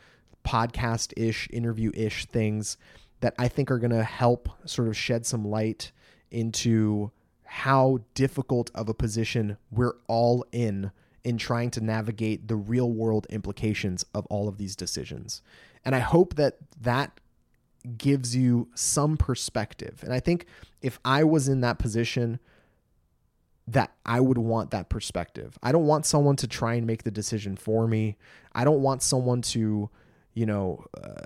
podcast 0.43 1.13
ish, 1.15 1.47
interview 1.53 1.91
ish 1.93 2.25
things 2.25 2.77
that 3.19 3.35
I 3.37 3.47
think 3.47 3.69
are 3.69 3.77
going 3.77 3.91
to 3.91 4.03
help 4.03 4.49
sort 4.65 4.87
of 4.87 4.97
shed 4.97 5.23
some 5.23 5.45
light 5.45 5.91
into 6.31 7.11
how 7.43 7.99
difficult 8.15 8.71
of 8.73 8.89
a 8.89 8.93
position 8.95 9.57
we're 9.69 9.93
all 10.07 10.43
in 10.51 10.91
in 11.23 11.37
trying 11.37 11.69
to 11.71 11.81
navigate 11.81 12.47
the 12.47 12.55
real 12.55 12.91
world 12.91 13.27
implications 13.29 14.03
of 14.15 14.25
all 14.27 14.47
of 14.47 14.57
these 14.57 14.75
decisions. 14.75 15.43
And 15.85 15.93
I 15.93 15.99
hope 15.99 16.35
that 16.35 16.57
that 16.81 17.19
gives 17.97 18.35
you 18.35 18.69
some 18.73 19.15
perspective. 19.15 20.01
And 20.03 20.11
I 20.11 20.19
think 20.19 20.47
if 20.81 20.99
I 21.05 21.23
was 21.23 21.47
in 21.47 21.61
that 21.61 21.77
position, 21.77 22.39
that 23.67 23.91
I 24.05 24.19
would 24.19 24.37
want 24.37 24.71
that 24.71 24.89
perspective. 24.89 25.57
I 25.61 25.71
don't 25.71 25.85
want 25.85 26.05
someone 26.05 26.37
to 26.37 26.47
try 26.47 26.75
and 26.75 26.87
make 26.87 27.03
the 27.03 27.11
decision 27.11 27.57
for 27.57 27.87
me. 27.87 28.17
I 28.53 28.63
don't 28.63 28.81
want 28.81 29.03
someone 29.03 29.41
to, 29.43 29.89
you 30.33 30.45
know, 30.45 30.85
uh, 31.01 31.21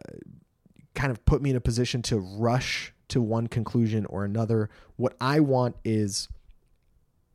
kind 0.96 1.12
of 1.12 1.24
put 1.26 1.42
me 1.42 1.52
in 1.52 1.56
a 1.56 1.62
position 1.62 2.02
to 2.04 2.18
rush 2.18 2.94
to 3.10 3.22
one 3.22 3.48
conclusion 3.48 4.06
or 4.08 4.26
another. 4.26 4.70
What 4.96 5.16
I 5.22 5.40
want 5.40 5.76
is 5.86 6.30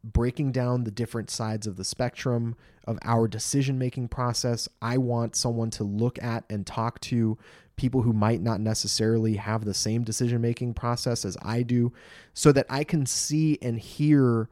breaking 0.02 0.52
down 0.52 0.84
the 0.84 0.90
different 0.90 1.30
sides 1.30 1.66
of 1.66 1.76
the 1.76 1.84
spectrum 1.84 2.56
of 2.84 2.98
our 3.02 3.28
decision 3.28 3.78
making 3.78 4.08
process. 4.08 4.68
I 4.80 4.98
want 4.98 5.36
someone 5.36 5.70
to 5.70 5.84
look 5.84 6.20
at 6.22 6.44
and 6.50 6.66
talk 6.66 7.00
to 7.02 7.38
people 7.76 8.02
who 8.02 8.12
might 8.12 8.40
not 8.40 8.60
necessarily 8.60 9.36
have 9.36 9.64
the 9.64 9.74
same 9.74 10.02
decision 10.02 10.40
making 10.40 10.74
process 10.74 11.24
as 11.24 11.36
I 11.42 11.62
do 11.62 11.92
so 12.34 12.52
that 12.52 12.66
I 12.70 12.84
can 12.84 13.04
see 13.04 13.58
and 13.60 13.78
hear 13.78 14.48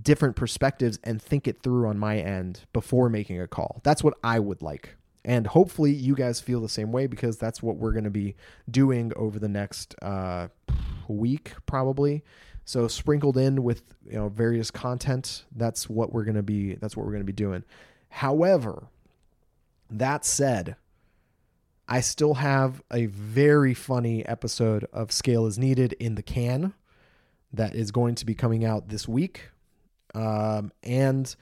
different 0.00 0.36
perspectives 0.36 0.98
and 1.04 1.20
think 1.20 1.46
it 1.46 1.62
through 1.62 1.86
on 1.86 1.98
my 1.98 2.18
end 2.18 2.60
before 2.72 3.08
making 3.08 3.40
a 3.40 3.46
call. 3.46 3.80
That's 3.82 4.02
what 4.02 4.14
I 4.24 4.38
would 4.38 4.62
like. 4.62 4.96
And 5.24 5.46
hopefully 5.46 5.92
you 5.92 6.14
guys 6.14 6.40
feel 6.40 6.60
the 6.60 6.68
same 6.68 6.90
way 6.90 7.06
because 7.06 7.36
that's 7.36 7.62
what 7.62 7.76
we're 7.76 7.92
going 7.92 8.04
to 8.04 8.10
be 8.10 8.34
doing 8.70 9.12
over 9.14 9.38
the 9.38 9.48
next 9.48 9.94
uh, 10.02 10.48
week, 11.06 11.52
probably. 11.66 12.24
So 12.64 12.88
sprinkled 12.88 13.36
in 13.36 13.62
with 13.62 13.82
you 14.06 14.14
know 14.14 14.28
various 14.28 14.70
content, 14.70 15.44
that's 15.54 15.88
what 15.88 16.12
we're 16.12 16.24
going 16.24 16.36
to 16.36 16.42
be. 16.42 16.74
That's 16.74 16.96
what 16.96 17.04
we're 17.04 17.12
going 17.12 17.22
to 17.22 17.26
be 17.26 17.32
doing. 17.32 17.64
However, 18.08 18.88
that 19.90 20.24
said, 20.24 20.76
I 21.88 22.00
still 22.00 22.34
have 22.34 22.82
a 22.92 23.06
very 23.06 23.74
funny 23.74 24.24
episode 24.26 24.86
of 24.92 25.12
Scale 25.12 25.46
is 25.46 25.58
Needed 25.58 25.94
in 25.94 26.14
the 26.14 26.22
can 26.22 26.74
that 27.52 27.74
is 27.74 27.90
going 27.90 28.14
to 28.16 28.26
be 28.26 28.34
coming 28.34 28.64
out 28.64 28.88
this 28.88 29.06
week. 29.06 29.50
Um, 30.14 30.72
and 30.82 31.34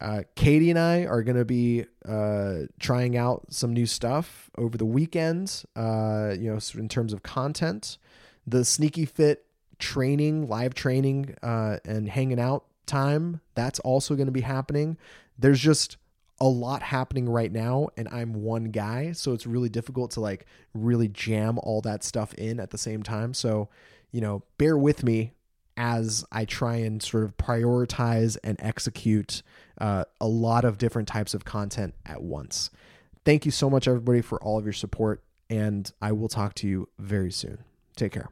uh, 0.00 0.22
Katie 0.34 0.70
and 0.70 0.78
I 0.78 1.04
are 1.04 1.22
going 1.22 1.36
to 1.36 1.44
be 1.44 1.84
uh, 2.08 2.60
trying 2.78 3.16
out 3.16 3.46
some 3.50 3.72
new 3.72 3.86
stuff 3.86 4.50
over 4.56 4.78
the 4.78 4.86
weekend, 4.86 5.62
uh, 5.76 6.34
you 6.38 6.50
know, 6.50 6.58
in 6.74 6.88
terms 6.88 7.12
of 7.12 7.22
content. 7.22 7.98
The 8.46 8.64
Sneaky 8.64 9.04
Fit 9.04 9.44
training, 9.78 10.48
live 10.48 10.74
training, 10.74 11.36
uh, 11.42 11.78
and 11.84 12.08
hanging 12.08 12.40
out 12.40 12.64
time, 12.86 13.40
that's 13.54 13.78
also 13.80 14.14
going 14.14 14.26
to 14.26 14.32
be 14.32 14.40
happening. 14.40 14.96
There's 15.38 15.60
just 15.60 15.96
a 16.40 16.48
lot 16.48 16.82
happening 16.82 17.28
right 17.28 17.52
now, 17.52 17.88
and 17.96 18.08
I'm 18.08 18.32
one 18.32 18.64
guy. 18.64 19.12
So 19.12 19.32
it's 19.32 19.46
really 19.46 19.68
difficult 19.68 20.12
to 20.12 20.20
like 20.20 20.46
really 20.72 21.08
jam 21.08 21.58
all 21.62 21.82
that 21.82 22.02
stuff 22.02 22.32
in 22.34 22.58
at 22.58 22.70
the 22.70 22.78
same 22.78 23.02
time. 23.02 23.34
So, 23.34 23.68
you 24.10 24.22
know, 24.22 24.42
bear 24.56 24.78
with 24.78 25.04
me 25.04 25.32
as 25.80 26.26
I 26.30 26.44
try 26.44 26.76
and 26.76 27.02
sort 27.02 27.24
of 27.24 27.38
prioritize 27.38 28.36
and 28.44 28.58
execute 28.60 29.42
uh, 29.80 30.04
a 30.20 30.26
lot 30.26 30.66
of 30.66 30.76
different 30.76 31.08
types 31.08 31.32
of 31.32 31.46
content 31.46 31.94
at 32.04 32.22
once. 32.22 32.68
Thank 33.24 33.46
you 33.46 33.50
so 33.50 33.70
much, 33.70 33.88
everybody, 33.88 34.20
for 34.20 34.38
all 34.42 34.58
of 34.58 34.66
your 34.66 34.74
support, 34.74 35.22
and 35.48 35.90
I 36.02 36.12
will 36.12 36.28
talk 36.28 36.52
to 36.56 36.68
you 36.68 36.90
very 36.98 37.32
soon. 37.32 37.64
Take 37.96 38.12
care. 38.12 38.28